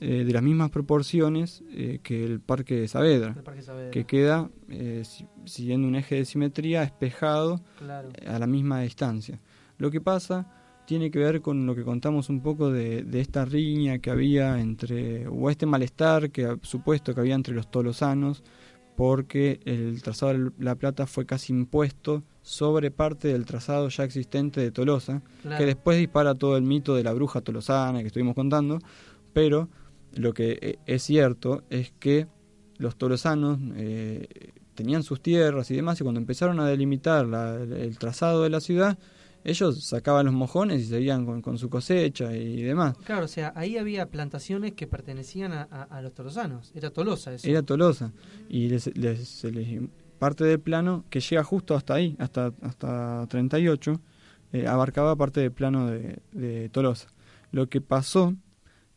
[0.00, 3.90] eh, de las mismas proporciones eh, que el Parque de Saavedra, El Parque Saavedra.
[3.90, 8.10] que queda eh, si- siguiendo un eje de simetría espejado Claro.
[8.26, 9.40] a la misma distancia.
[9.78, 10.50] Lo que pasa
[10.86, 14.60] tiene que ver con lo que contamos un poco de, de esta riña que había
[14.60, 18.42] entre, o este malestar que supuesto que había entre los tolosanos,
[18.96, 24.60] porque el trazado de La Plata fue casi impuesto sobre parte del trazado ya existente
[24.60, 25.58] de Tolosa, Claro.
[25.58, 28.78] que después dispara todo el mito de la bruja tolosana que estuvimos contando,
[29.32, 29.68] pero
[30.16, 32.26] lo que eh, es cierto es que
[32.78, 34.26] los tolosanos eh,
[34.74, 38.60] tenían sus tierras y demás, y cuando empezaron a delimitar la- el trazado de la
[38.60, 38.98] ciudad,
[39.44, 42.96] ellos sacaban los mojones y seguían con, con su cosecha y demás.
[43.04, 46.72] Claro, o sea, ahí había plantaciones que pertenecían a, a- a los tolosanos.
[46.74, 47.46] Era Tolosa eso.
[47.46, 48.10] Era Tolosa.
[48.48, 49.82] Y les, les- se les-
[50.18, 54.00] parte del plano que llega justo hasta ahí, hasta, hasta 38,
[54.54, 57.08] eh, abarcaba parte del plano de, de Tolosa.
[57.52, 58.34] Lo que pasó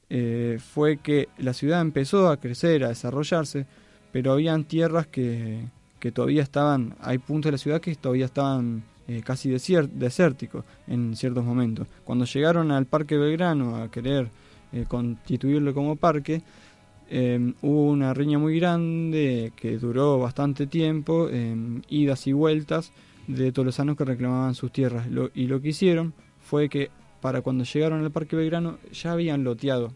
[0.09, 3.65] eh, fue que la ciudad empezó a crecer, a desarrollarse,
[4.11, 5.65] pero habían tierras que,
[5.99, 11.15] que todavía estaban, hay puntos de la ciudad que todavía estaban eh, casi desérticos en
[11.15, 11.87] ciertos momentos.
[12.03, 14.29] Cuando llegaron al Parque Belgrano a querer
[14.73, 16.41] eh, constituirlo como parque,
[17.09, 21.55] eh, hubo una riña muy grande que duró bastante tiempo, eh,
[21.87, 22.91] idas y vueltas
[23.27, 25.07] de tolosanos que reclamaban sus tierras.
[25.33, 26.89] Y lo que hicieron fue que
[27.27, 29.91] para cuando llegaron al Parque Belgrano ya habían loteado,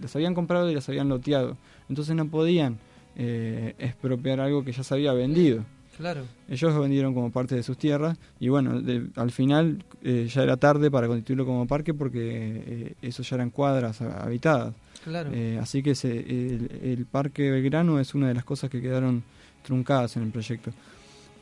[0.00, 1.56] las habían comprado y las habían loteado.
[1.88, 2.78] Entonces no podían
[3.16, 5.64] eh, expropiar algo que ya se había vendido.
[5.96, 6.22] Claro.
[6.48, 10.44] Ellos lo vendieron como parte de sus tierras y bueno, de- al final eh, ya
[10.44, 12.20] era tarde para constituirlo como parque porque
[12.66, 14.72] eh, eso ya eran cuadras ha- habitadas.
[15.02, 15.30] Claro.
[15.32, 19.24] Eh, así que se- el, el Parque Belgrano es una de las cosas que quedaron
[19.64, 20.70] truncadas en el proyecto.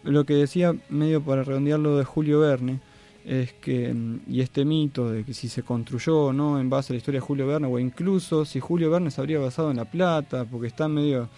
[0.05, 2.81] Lo que decía, medio para redondearlo de Julio Verne,
[3.25, 3.95] es que,
[4.29, 7.21] y este mito de que si se construyó o no en base a la historia
[7.21, 10.67] de Julio Verne, o incluso si Julio Verne se habría basado en La Plata, porque
[10.67, 11.29] está medio,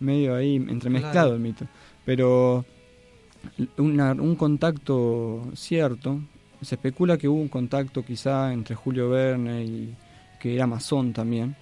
[0.00, 1.34] medio ahí entremezclado Claro.
[1.34, 1.66] el mito.
[2.04, 2.64] Pero
[3.78, 6.20] una- un contacto cierto,
[6.60, 9.94] se especula que hubo un contacto quizá entre Julio Verne y
[10.38, 11.56] que era masón también,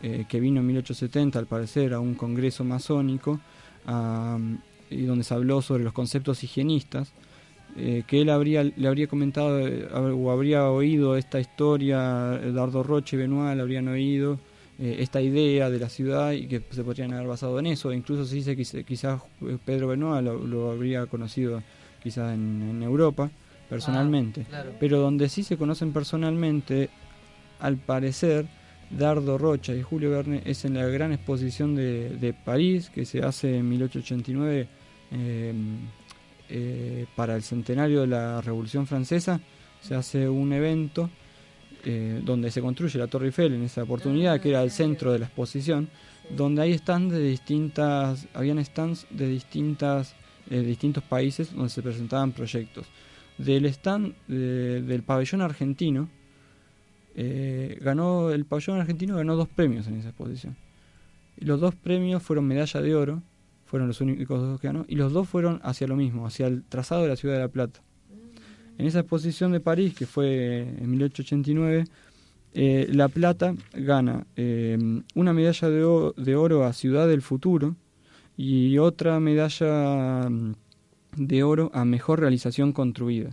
[0.00, 3.40] eh, que vino en 1870 al parecer a un congreso masónico
[4.90, 7.12] y donde se habló sobre los conceptos higienistas,
[7.78, 13.16] eh, que él habría, le habría comentado eh, o habría oído esta historia, Dardo Roche
[13.16, 14.38] y Benoit le habrían oído
[14.78, 18.24] eh, esta idea de la ciudad y que se podrían haber basado en eso, incluso
[18.24, 21.62] se dice que quizá- quizás eh, Pedro Benoit lo, lo habría conocido
[22.02, 23.30] quizás en, en Europa
[23.68, 24.70] personalmente, Ah, claro.
[24.80, 26.88] pero donde sí se conocen personalmente,
[27.60, 28.46] al parecer,
[28.90, 33.20] Dardo Rocha y Julio Verne es en la gran exposición de, de París que se
[33.22, 34.66] hace en 1889
[35.12, 35.52] eh,
[36.48, 39.40] eh, para el centenario de la Revolución Francesa.
[39.80, 41.10] Se hace un evento
[41.84, 45.20] eh, donde se construye la Torre Eiffel en esa oportunidad, que era el centro de
[45.20, 45.88] la exposición,
[46.36, 50.14] donde hay stands de distintas, habían stands de distintas,
[50.50, 52.86] eh, distintos países donde se presentaban proyectos.
[53.38, 56.08] Del stand de- del pabellón argentino,
[57.14, 60.56] eh, ganó el pabellón argentino ganó dos premios en esa exposición.
[61.38, 63.22] Los dos premios fueron medalla de oro,
[63.68, 66.64] fueron los únicos dos que ganó, y los dos fueron hacia lo mismo, hacia el
[66.64, 67.82] trazado de la ciudad de La Plata.
[68.78, 71.84] En esa exposición de París, que fue en 1889,
[72.54, 74.78] eh, La Plata gana eh,
[75.14, 77.76] una medalla de, de oro a Ciudad del Futuro
[78.38, 80.54] y otra medalla mm,
[81.16, 83.30] de oro a Mejor Realización Construida.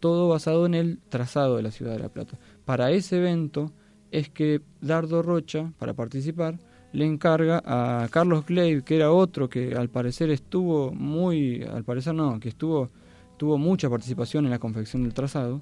[0.00, 2.38] Todo basado en el trazado de la Ciudad de La Plata.
[2.64, 3.72] Para ese evento
[4.10, 6.58] es que Dardo Rocha, para participar,
[6.92, 12.14] le encarga a Carlos Glade, que era otro que al parecer estuvo muy, al parecer
[12.14, 12.90] no, que estuvo
[13.36, 15.60] tuvo mucha participación en la confección del trazado,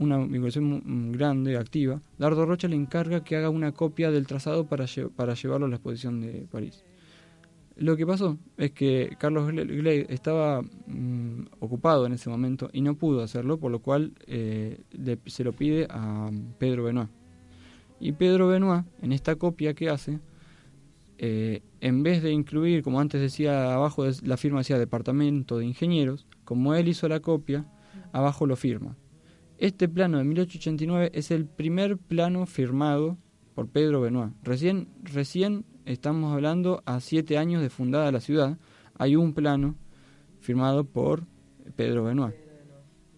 [0.00, 2.00] una vinculación mm, grande, activa.
[2.18, 5.68] Dardo Rocha le encarga que haga una copia del trazado para, lle- para llevarlo a
[5.68, 6.84] la exposición de París.
[7.76, 12.80] Lo que pasó es que Carlos Gle- Glade estaba mm, ocupado en ese momento y
[12.80, 16.28] no pudo hacerlo, por lo cual eh, le- se lo pide a
[16.58, 17.08] Pedro Benoit.
[18.00, 20.20] Y Pedro Benoit, en esta copia que hace,
[21.18, 26.26] eh, en vez de incluir, como antes decía abajo, la firma decía Departamento de Ingenieros,
[26.44, 27.66] como él hizo la copia,
[28.12, 28.96] abajo lo firma.
[29.58, 33.18] Este plano de 1889 es el primer plano firmado
[33.54, 34.32] por Pedro Benoit.
[34.44, 38.58] Recién, recién estamos hablando a siete años de fundada la ciudad,
[38.96, 39.74] hay un plano
[40.38, 41.26] firmado por
[41.74, 42.36] Pedro Benoit,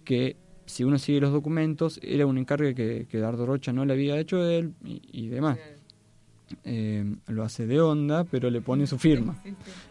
[0.05, 0.37] que
[0.71, 4.19] si uno sigue los documentos era un encargue que, que Dardo Rocha no le había
[4.19, 5.59] hecho a él y, y demás.
[6.65, 9.41] Eh, lo hace de onda, pero le pone su firma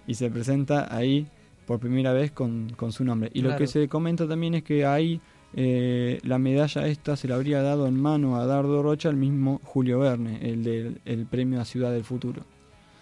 [0.05, 1.25] y se presenta ahí
[1.65, 3.29] por primera vez con, con su nombre.
[3.33, 5.21] Y lo que se comenta también es que ahí
[5.53, 9.61] eh, la medalla esta se la habría dado en mano a Dardo Rocha el mismo
[9.63, 12.43] Julio Verne, el del el premio a Ciudad del Futuro.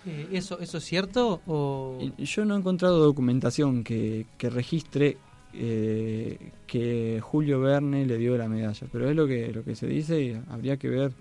[0.05, 1.41] Eh, ¿eso, ¿Eso es cierto?
[1.47, 1.97] O...
[2.17, 5.17] Yo no he encontrado documentación que, que registre
[5.53, 9.87] eh, que Julio Verne le dio la medalla, pero es lo que, lo que se
[9.87, 11.11] dice y habría que ver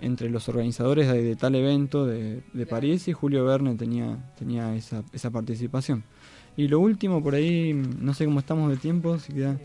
[0.00, 4.74] entre los organizadores de, de tal evento de, de París y Julio Verne tenía, tenía
[4.74, 6.02] esa, esa participación.
[6.56, 9.58] Y lo último, por ahí, no sé cómo estamos de tiempo, si queda...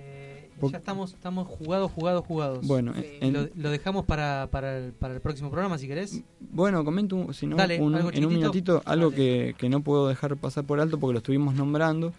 [0.60, 2.68] po- Ya estamos, estamos jugados, jugados, jugados.
[2.68, 6.22] Bueno, en- lo, lo dejamos para, para, el, para el próximo programa, si querés.
[6.40, 10.38] Bueno, comento, si no, Dale, un- en un minutito, algo que, que no puedo dejar
[10.38, 12.14] pasar por alto porque lo estuvimos nombrando,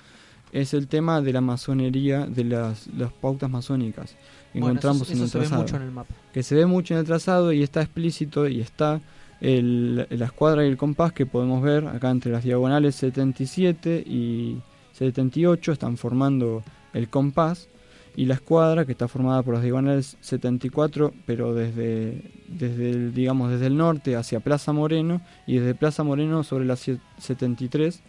[0.60, 5.20] es el tema de la masonería, de las, las pautas masónicas Bueno, eso- encontramos en
[5.22, 5.62] el se ve trazado.
[5.62, 6.14] mucho en el mapa.
[6.32, 9.00] Que se ve mucho en el trazado y está explícito y está
[9.40, 14.56] el, la escuadra y el compás que podemos ver acá entre las diagonales 77 y
[14.92, 16.62] 78 están formando
[16.94, 17.68] el compás
[18.16, 23.50] y la escuadra que está formada por las diagonales 74 pero desde desde el, digamos
[23.50, 28.00] desde el norte hacia Plaza Moreno y desde Plaza Moreno sobre la sie- 73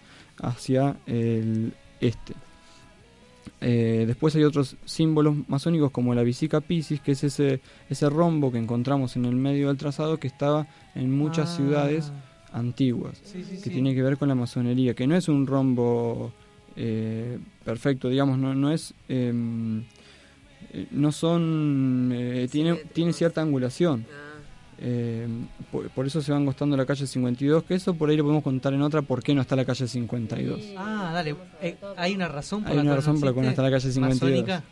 [0.41, 2.33] hacia el este
[3.61, 8.51] Eh, después hay otros símbolos masónicos como la Visica Piscis, que es ese, ese rombo
[8.51, 11.55] que encontramos en el medio del trazado que estaba en muchas Ah.
[11.55, 12.11] ciudades
[12.53, 13.69] antiguas, Sí, sí, que sí.
[13.71, 16.31] tiene que ver con la masonería, que no es un rombo
[16.75, 18.93] eh, perfecto, digamos, no, no es...
[19.09, 19.83] em,
[20.73, 22.13] eh, no son...
[22.51, 24.05] tiene, tiene cierta angulación.
[24.79, 25.27] Eh,
[25.71, 28.43] por, por eso se van costando la calle 52, que eso por ahí lo podemos
[28.43, 30.61] contar en otra, ¿por qué no está la calle 52?
[30.77, 31.35] Ah, dale.
[31.61, 33.71] eh, ¿Hay una razón por Hay la una razón por la cual no está la
[33.71, 34.41] calle 52.
[34.41, 34.63] ¿Masónica?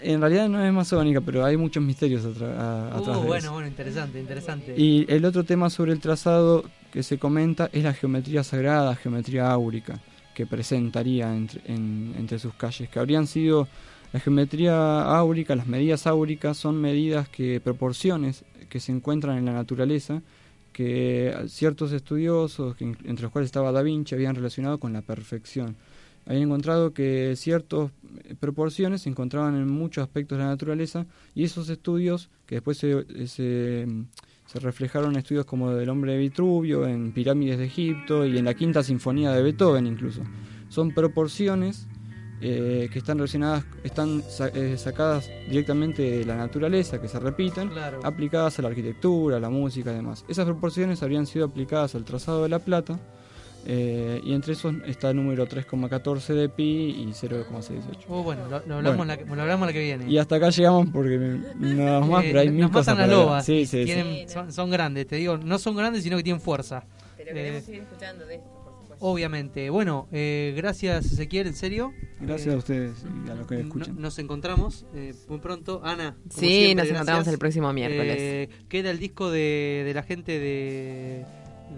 [0.00, 3.36] En realidad no es masónica, pero hay muchos misterios atra- a- atrás Uh, de bueno,
[3.44, 3.52] eso.
[3.52, 4.74] bueno, interesante, interesante.
[4.76, 9.50] Y el otro tema sobre el trazado que se comenta es la geometría sagrada, geometría
[9.50, 9.98] áurica,
[10.34, 13.66] que presentaría entre, en- entre sus calles, que habrían sido
[14.12, 19.52] la geometría áurica, las medidas áuricas son medidas que proporciones que se encuentran en la
[19.52, 20.22] naturaleza,
[20.72, 25.76] que ciertos estudiosos, entre los cuales estaba Da Vinci, habían relacionado con la perfección.
[26.26, 27.90] Habían encontrado que ciertas
[28.24, 32.76] eh, proporciones se encontraban en muchos aspectos de la naturaleza y esos estudios, que después
[32.76, 33.86] se, se,
[34.46, 38.44] se reflejaron en estudios como del hombre de Vitruvio, en pirámides de Egipto y en
[38.44, 40.22] la quinta sinfonía de Beethoven incluso,
[40.68, 41.88] son proporciones
[42.40, 47.68] eh, que están relacionadas, están sa- eh, sacadas directamente de la naturaleza, que se repiten,
[47.68, 48.00] Claro.
[48.04, 50.24] aplicadas a la arquitectura, a la música y demás.
[50.28, 52.98] Esas proporciones habrían sido aplicadas al trazado de la plata,
[53.66, 56.62] eh, y entre esos está el número 3,14 de pi
[57.06, 58.06] y 0,618.
[58.08, 59.04] Oh, bueno, lo, lo hablamos Bueno.
[59.04, 60.08] La, que- lo hablamos la que viene.
[60.10, 62.94] Y hasta acá llegamos porque me- no damos más, Eh, pero hay mil nos cosas
[62.94, 63.44] matan las lobas.
[63.44, 64.24] Sí, sí.
[64.28, 66.84] Son, son grandes, te digo, no son grandes, sino que tienen fuerza.
[67.16, 68.48] Pero Eh, queremos seguir escuchando de esto.
[69.00, 69.70] Obviamente.
[69.70, 71.92] Bueno, eh, gracias Ezequiel, en serio.
[72.20, 72.92] Gracias Eh, a ustedes
[73.26, 74.00] y a los que no- escuchan.
[74.00, 75.80] nos encontramos eh, muy pronto.
[75.84, 76.16] Ana.
[76.28, 76.90] como Sí, siempre, nos gracias.
[76.96, 78.16] encontramos el próximo miércoles.
[78.18, 81.24] Eh, queda el disco de, de la gente de,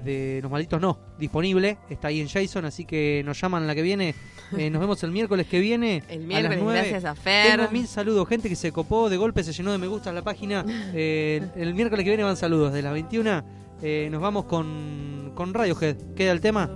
[0.05, 1.77] de Los Malditos No, disponible.
[1.91, 4.15] Está ahí en Jason, así que nos llaman la que viene.
[4.57, 6.03] Eh, nos vemos el miércoles que viene.
[6.09, 6.79] El a miércoles, las 9.
[6.81, 7.57] gracias a Fer.
[7.59, 10.23] Tengo mil saludos, gente que se copó, de golpe se llenó de me gusta la
[10.23, 10.65] página.
[10.95, 12.73] Eh, el miércoles que viene van saludos.
[12.73, 15.97] De las 21 eh, nos vamos con, con Radiohead.
[16.15, 16.71] Queda el tema.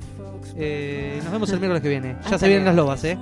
[0.56, 2.12] Eh, nos vemos el miércoles que viene.
[2.12, 3.18] Ya Hasta se vienen las lobas, ¿eh?